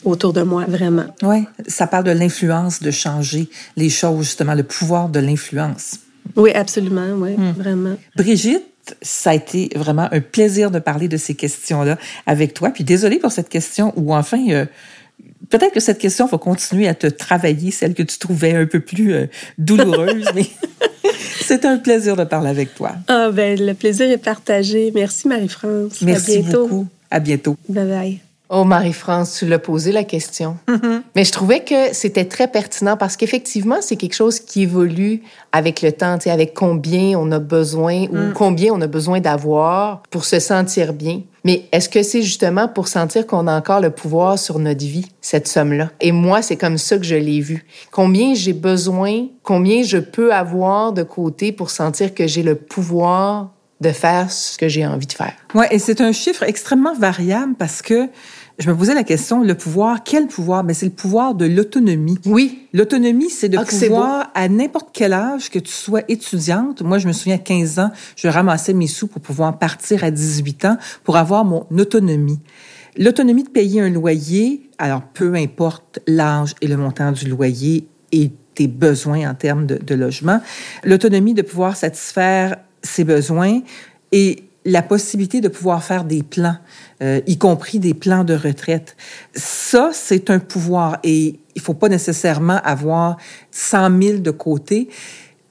autour 0.03 0.33
de 0.33 0.41
moi, 0.41 0.65
vraiment. 0.67 1.05
Oui, 1.23 1.45
ça 1.67 1.87
parle 1.87 2.05
de 2.05 2.11
l'influence 2.11 2.81
de 2.81 2.91
changer 2.91 3.49
les 3.75 3.89
choses, 3.89 4.25
justement, 4.25 4.53
le 4.53 4.63
pouvoir 4.63 5.09
de 5.09 5.19
l'influence. 5.19 5.99
Oui, 6.35 6.51
absolument, 6.51 7.07
oui, 7.15 7.35
hmm. 7.37 7.51
vraiment. 7.51 7.95
Brigitte, 8.15 8.63
ça 9.01 9.31
a 9.31 9.33
été 9.33 9.69
vraiment 9.75 10.07
un 10.11 10.21
plaisir 10.21 10.71
de 10.71 10.79
parler 10.79 11.07
de 11.07 11.17
ces 11.17 11.35
questions-là 11.35 11.97
avec 12.25 12.53
toi. 12.53 12.69
Puis 12.69 12.83
désolée 12.83 13.19
pour 13.19 13.31
cette 13.31 13.49
question 13.49 13.93
où, 13.95 14.13
enfin, 14.13 14.43
euh, 14.49 14.65
peut-être 15.49 15.73
que 15.73 15.79
cette 15.79 15.99
question 15.99 16.25
va 16.25 16.37
continuer 16.37 16.87
à 16.87 16.93
te 16.93 17.07
travailler, 17.07 17.71
celle 17.71 17.93
que 17.93 18.03
tu 18.03 18.17
trouvais 18.17 18.53
un 18.53 18.65
peu 18.65 18.79
plus 18.79 19.13
euh, 19.13 19.25
douloureuse, 19.57 20.25
mais 20.35 20.45
c'est 21.41 21.65
un 21.65 21.77
plaisir 21.77 22.15
de 22.15 22.23
parler 22.23 22.49
avec 22.49 22.75
toi. 22.75 22.93
Ah, 23.07 23.29
ben, 23.31 23.59
le 23.59 23.73
plaisir 23.73 24.09
est 24.09 24.17
partagé. 24.17 24.91
Merci, 24.93 25.27
Marie-France. 25.27 26.01
Merci 26.01 26.39
beaucoup. 26.39 26.87
À 27.09 27.19
bientôt. 27.19 27.55
Bye 27.69 27.85
bye. 27.85 28.19
Oh, 28.49 28.63
Marie-France, 28.63 29.35
tu 29.39 29.45
l'as 29.45 29.59
posé 29.59 29.91
la 29.91 30.05
question. 30.05 30.55
Mais 31.15 31.25
je 31.25 31.31
trouvais 31.33 31.65
que 31.65 31.93
c'était 31.93 32.25
très 32.25 32.47
pertinent 32.47 32.95
parce 32.95 33.17
qu'effectivement, 33.17 33.77
c'est 33.81 33.97
quelque 33.97 34.15
chose 34.15 34.39
qui 34.39 34.61
évolue 34.63 35.21
avec 35.51 35.81
le 35.81 35.91
temps, 35.91 36.17
avec 36.25 36.53
combien 36.53 37.17
on 37.19 37.29
a 37.33 37.39
besoin 37.39 38.03
ou 38.09 38.15
Mm. 38.17 38.33
combien 38.33 38.73
on 38.73 38.79
a 38.81 38.87
besoin 38.87 39.19
d'avoir 39.19 40.01
pour 40.09 40.23
se 40.23 40.39
sentir 40.39 40.93
bien. 40.93 41.21
Mais 41.43 41.65
est-ce 41.73 41.89
que 41.89 42.03
c'est 42.03 42.21
justement 42.21 42.67
pour 42.67 42.87
sentir 42.87 43.27
qu'on 43.27 43.47
a 43.47 43.57
encore 43.57 43.81
le 43.81 43.89
pouvoir 43.89 44.39
sur 44.39 44.59
notre 44.59 44.85
vie, 44.85 45.07
cette 45.21 45.47
somme-là? 45.47 45.91
Et 45.99 46.11
moi, 46.13 46.41
c'est 46.41 46.57
comme 46.57 46.77
ça 46.77 46.97
que 46.97 47.03
je 47.05 47.15
l'ai 47.15 47.41
vu. 47.41 47.65
Combien 47.91 48.33
j'ai 48.33 48.53
besoin, 48.53 49.27
combien 49.43 49.83
je 49.83 49.97
peux 49.97 50.33
avoir 50.33 50.93
de 50.93 51.03
côté 51.03 51.51
pour 51.51 51.69
sentir 51.69 52.13
que 52.13 52.27
j'ai 52.27 52.43
le 52.43 52.55
pouvoir 52.55 53.51
de 53.79 53.91
faire 53.91 54.31
ce 54.31 54.57
que 54.57 54.67
j'ai 54.67 54.85
envie 54.87 55.05
de 55.05 55.13
faire? 55.13 55.33
Ouais, 55.53 55.67
et 55.71 55.79
c'est 55.79 56.01
un 56.01 56.11
chiffre 56.11 56.43
extrêmement 56.43 56.95
variable 56.95 57.53
parce 57.59 57.81
que 57.81 58.09
je 58.59 58.69
me 58.71 58.75
posais 58.75 58.95
la 58.95 59.03
question, 59.03 59.43
le 59.43 59.53
pouvoir, 59.53 60.03
quel 60.03 60.27
pouvoir? 60.27 60.63
Mais 60.63 60.73
c'est 60.73 60.87
le 60.87 60.91
pouvoir 60.91 61.35
de 61.35 61.45
l'autonomie. 61.45 62.17
Oui. 62.25 62.67
L'autonomie, 62.73 63.29
c'est 63.29 63.49
de 63.49 63.57
Ah, 63.57 63.63
pouvoir, 63.65 64.31
à 64.33 64.49
n'importe 64.49 64.89
quel 64.93 65.13
âge 65.13 65.49
que 65.51 65.59
tu 65.59 65.71
sois 65.71 66.01
étudiante. 66.07 66.81
Moi, 66.81 66.97
je 66.97 67.07
me 67.07 67.13
souviens, 67.13 67.35
à 67.35 67.39
15 67.39 67.79
ans, 67.79 67.91
je 68.15 68.27
ramassais 68.27 68.73
mes 68.73 68.87
sous 68.87 69.07
pour 69.07 69.21
pouvoir 69.21 69.59
partir 69.59 70.03
à 70.03 70.09
18 70.09 70.65
ans 70.65 70.77
pour 71.03 71.17
avoir 71.17 71.45
mon 71.45 71.67
autonomie. 71.77 72.39
L'autonomie 72.97 73.43
de 73.43 73.49
payer 73.49 73.81
un 73.81 73.89
loyer, 73.89 74.69
alors 74.79 75.03
peu 75.03 75.35
importe 75.35 75.99
l'âge 76.07 76.55
et 76.61 76.67
le 76.67 76.77
montant 76.77 77.11
du 77.11 77.29
loyer 77.29 77.87
et 78.11 78.31
tes 78.55 78.67
besoins 78.67 79.29
en 79.29 79.35
termes 79.35 79.67
de, 79.67 79.75
de 79.75 79.93
logement, 79.93 80.41
l'autonomie 80.83 81.35
de 81.35 81.43
pouvoir 81.43 81.75
satisfaire 81.75 82.57
ses 82.81 83.03
besoins 83.03 83.61
et 84.11 84.47
la 84.67 84.81
possibilité 84.81 85.39
de 85.41 85.47
pouvoir 85.47 85.83
faire 85.83 86.03
des 86.03 86.23
plans, 86.23 86.57
euh, 87.01 87.21
y 87.27 87.37
compris 87.37 87.79
des 87.79 87.93
plans 87.93 88.23
de 88.23 88.33
retraite. 88.33 88.95
Ça, 89.35 89.91
c'est 89.93 90.29
un 90.29 90.39
pouvoir 90.39 90.97
et 91.03 91.39
il 91.55 91.61
faut 91.61 91.73
pas 91.73 91.89
nécessairement 91.89 92.59
avoir 92.63 93.17
100 93.51 94.01
000 94.01 94.17
de 94.19 94.31
côté. 94.31 94.89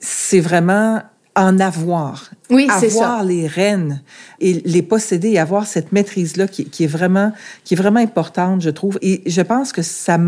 C'est 0.01 0.41
vraiment 0.41 1.03
en 1.37 1.61
avoir. 1.61 2.31
Oui, 2.51 2.67
c'est 2.81 2.97
avoir 2.97 3.21
ça. 3.21 3.25
les 3.25 3.47
rênes 3.47 4.03
et 4.41 4.55
les 4.65 4.83
posséder 4.83 5.31
et 5.31 5.39
avoir 5.39 5.67
cette 5.67 5.93
maîtrise-là 5.93 6.49
qui, 6.49 6.65
qui 6.65 6.85
est 6.85 6.89
vraiment, 6.89 7.33
qui 7.65 7.75
est 7.75 7.77
vraiment 7.77 8.01
importante, 8.01 8.63
je 8.63 8.71
trouve. 8.71 8.99
Et 9.03 9.23
je 9.27 9.43
pense 9.43 9.73
que 9.73 9.83
ça, 9.83 10.19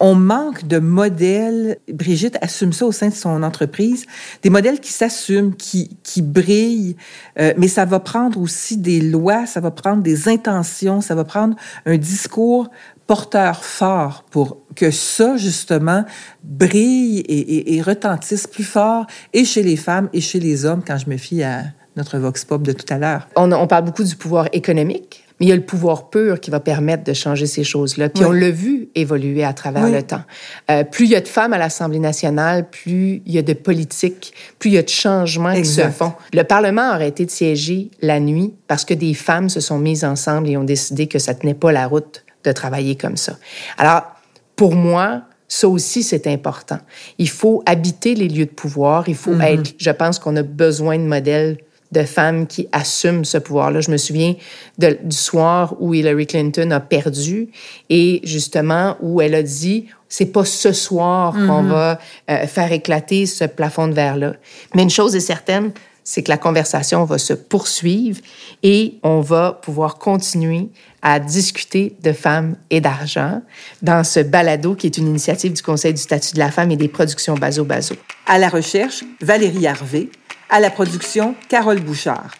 on 0.00 0.14
manque 0.14 0.66
de 0.66 0.78
modèles. 0.78 1.78
Brigitte 1.92 2.36
assume 2.40 2.72
ça 2.72 2.86
au 2.86 2.92
sein 2.92 3.08
de 3.08 3.14
son 3.14 3.42
entreprise, 3.42 4.06
des 4.42 4.50
modèles 4.50 4.80
qui 4.80 4.92
s'assument, 4.92 5.54
qui, 5.54 5.96
qui 6.02 6.22
brillent, 6.22 6.96
euh, 7.38 7.52
mais 7.56 7.68
ça 7.68 7.84
va 7.84 7.98
prendre 8.00 8.40
aussi 8.40 8.76
des 8.76 9.00
lois, 9.00 9.46
ça 9.46 9.60
va 9.60 9.70
prendre 9.70 10.02
des 10.02 10.28
intentions, 10.28 11.00
ça 11.00 11.14
va 11.14 11.24
prendre 11.24 11.56
un 11.86 11.96
discours 11.96 12.68
porteur 13.06 13.64
fort 13.64 14.24
pour 14.30 14.58
que 14.76 14.90
ça, 14.90 15.36
justement, 15.38 16.04
brille 16.44 17.20
et, 17.20 17.38
et- 17.38 17.74
et 17.76 17.82
retentisse 17.82 18.46
plus 18.46 18.64
fort 18.64 19.06
et 19.32 19.44
chez 19.44 19.62
les 19.62 19.76
femmes 19.76 20.08
et 20.12 20.20
chez 20.20 20.40
les 20.40 20.64
hommes 20.64 20.82
quand 20.86 20.98
je 20.98 21.08
me 21.10 21.16
fie 21.16 21.42
à 21.42 21.62
notre 21.96 22.18
vox 22.18 22.44
pop 22.44 22.62
de 22.62 22.72
tout 22.72 22.84
à 22.92 22.98
l'heure. 22.98 23.28
On, 23.34 23.50
on 23.50 23.66
parle 23.66 23.84
beaucoup 23.86 24.04
du 24.04 24.14
pouvoir 24.14 24.48
économique, 24.52 25.24
mais 25.40 25.46
il 25.46 25.48
y 25.48 25.52
a 25.52 25.56
le 25.56 25.64
pouvoir 25.64 26.10
pur 26.10 26.40
qui 26.40 26.50
va 26.50 26.60
permettre 26.60 27.04
de 27.04 27.12
changer 27.12 27.46
ces 27.46 27.64
choses-là. 27.64 28.08
Puis 28.08 28.24
Oui. 28.24 28.28
on 28.30 28.32
l'a 28.32 28.50
vu 28.50 28.88
évoluer 28.94 29.44
à 29.44 29.52
travers 29.52 29.84
Oui. 29.84 29.92
le 29.92 30.02
temps. 30.02 30.22
Euh, 30.70 30.84
plus 30.84 31.04
il 31.06 31.10
y 31.12 31.16
a 31.16 31.20
de 31.20 31.28
femmes 31.28 31.52
à 31.52 31.58
l'Assemblée 31.58 31.98
nationale, 32.00 32.68
plus 32.68 33.22
il 33.24 33.32
y 33.32 33.38
a 33.38 33.42
de 33.42 33.52
politique, 33.52 34.32
plus 34.58 34.70
il 34.70 34.74
y 34.74 34.78
a 34.78 34.82
de 34.82 34.88
changements 34.88 35.54
qui 35.54 35.64
se 35.64 35.82
font. 35.90 36.12
Le 36.32 36.42
Parlement 36.44 36.82
a 36.90 36.94
arrêté 36.94 37.24
de 37.26 37.30
siéger 37.30 37.90
la 38.00 38.20
nuit 38.20 38.54
parce 38.66 38.84
que 38.84 38.94
des 38.94 39.14
femmes 39.14 39.48
se 39.48 39.60
sont 39.60 39.78
mises 39.78 40.04
ensemble 40.04 40.48
et 40.48 40.56
ont 40.56 40.64
décidé 40.64 41.06
que 41.06 41.18
ça 41.18 41.34
tenait 41.34 41.54
pas 41.54 41.72
la 41.72 41.86
route 41.86 42.24
de 42.44 42.52
travailler 42.52 42.96
comme 42.96 43.16
ça. 43.16 43.36
Alors, 43.78 44.02
pour 44.56 44.74
moi, 44.74 45.22
ça 45.50 45.68
aussi, 45.68 46.02
c'est 46.02 46.26
important. 46.26 46.78
Il 47.18 47.28
faut 47.28 47.62
habiter 47.64 48.14
les 48.14 48.28
lieux 48.28 48.44
de 48.46 48.50
pouvoir. 48.50 49.08
Il 49.08 49.14
faut 49.14 49.32
Mhm. 49.32 49.40
être, 49.42 49.70
je 49.78 49.90
pense 49.90 50.18
qu'on 50.18 50.36
a 50.36 50.42
besoin 50.42 50.98
de 50.98 51.04
modèles 51.04 51.58
de 51.92 52.02
femmes 52.02 52.46
qui 52.46 52.68
assument 52.72 53.24
ce 53.24 53.38
pouvoir-là. 53.38 53.80
Je 53.80 53.90
me 53.90 53.96
souviens 53.96 54.34
de- 54.78 54.98
du 55.02 55.16
soir 55.16 55.74
où 55.80 55.94
Hillary 55.94 56.26
Clinton 56.26 56.70
a 56.70 56.80
perdu 56.80 57.48
et 57.88 58.20
justement 58.24 58.96
où 59.00 59.20
elle 59.20 59.34
a 59.34 59.42
dit 59.42 59.86
c'est 60.08 60.26
pas 60.32 60.44
ce 60.44 60.72
soir 60.72 61.32
qu'on 61.34 61.62
Mhm. 61.62 61.70
va 61.70 61.98
euh, 62.30 62.46
faire 62.46 62.72
éclater 62.72 63.26
ce 63.26 63.44
plafond 63.44 63.88
de 63.88 63.94
verre-là. 63.94 64.34
Mais 64.74 64.82
une 64.82 64.90
chose 64.90 65.14
est 65.16 65.20
certaine, 65.20 65.72
c'est 66.04 66.22
que 66.22 66.30
la 66.30 66.38
conversation 66.38 67.04
va 67.04 67.18
se 67.18 67.34
poursuivre 67.34 68.18
et 68.62 68.94
on 69.02 69.20
va 69.20 69.52
pouvoir 69.52 69.96
continuer 69.98 70.68
à 71.02 71.20
discuter 71.20 71.94
de 72.02 72.12
femmes 72.12 72.56
et 72.70 72.80
d'argent 72.80 73.42
dans 73.82 74.02
ce 74.04 74.20
balado 74.20 74.74
qui 74.74 74.86
est 74.86 74.96
une 74.96 75.06
initiative 75.08 75.52
du 75.52 75.62
Conseil 75.62 75.92
du 75.92 76.00
statut 76.00 76.32
de 76.34 76.38
la 76.38 76.50
femme 76.50 76.70
et 76.70 76.76
des 76.76 76.88
productions 76.88 77.34
Bazo 77.34 77.64
Bazo. 77.64 77.94
À 78.26 78.38
la 78.38 78.48
recherche, 78.48 79.04
Valérie 79.20 79.66
Harvey. 79.66 80.08
À 80.50 80.60
la 80.60 80.70
production, 80.70 81.34
Carole 81.50 81.80
Bouchard. 81.80 82.30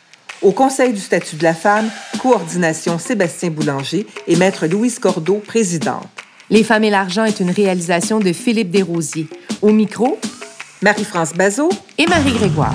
Au 0.40 0.52
Conseil 0.52 0.94
du 0.94 1.00
statut 1.00 1.36
de 1.36 1.42
la 1.42 1.52
femme, 1.52 1.90
coordination 2.22 2.98
Sébastien 2.98 3.50
Boulanger 3.50 4.06
et 4.26 4.36
Maître 4.36 4.66
Louise 4.66 4.98
Cordeau, 4.98 5.42
présidente. 5.46 6.06
Les 6.48 6.64
femmes 6.64 6.84
et 6.84 6.90
l'argent 6.90 7.24
est 7.24 7.40
une 7.40 7.50
réalisation 7.50 8.18
de 8.18 8.32
Philippe 8.32 8.70
Desrosiers. 8.70 9.28
Au 9.60 9.72
micro, 9.72 10.18
Marie-France 10.80 11.34
Bazot 11.34 11.70
et 11.98 12.06
Marie 12.06 12.32
Grégoire. 12.32 12.74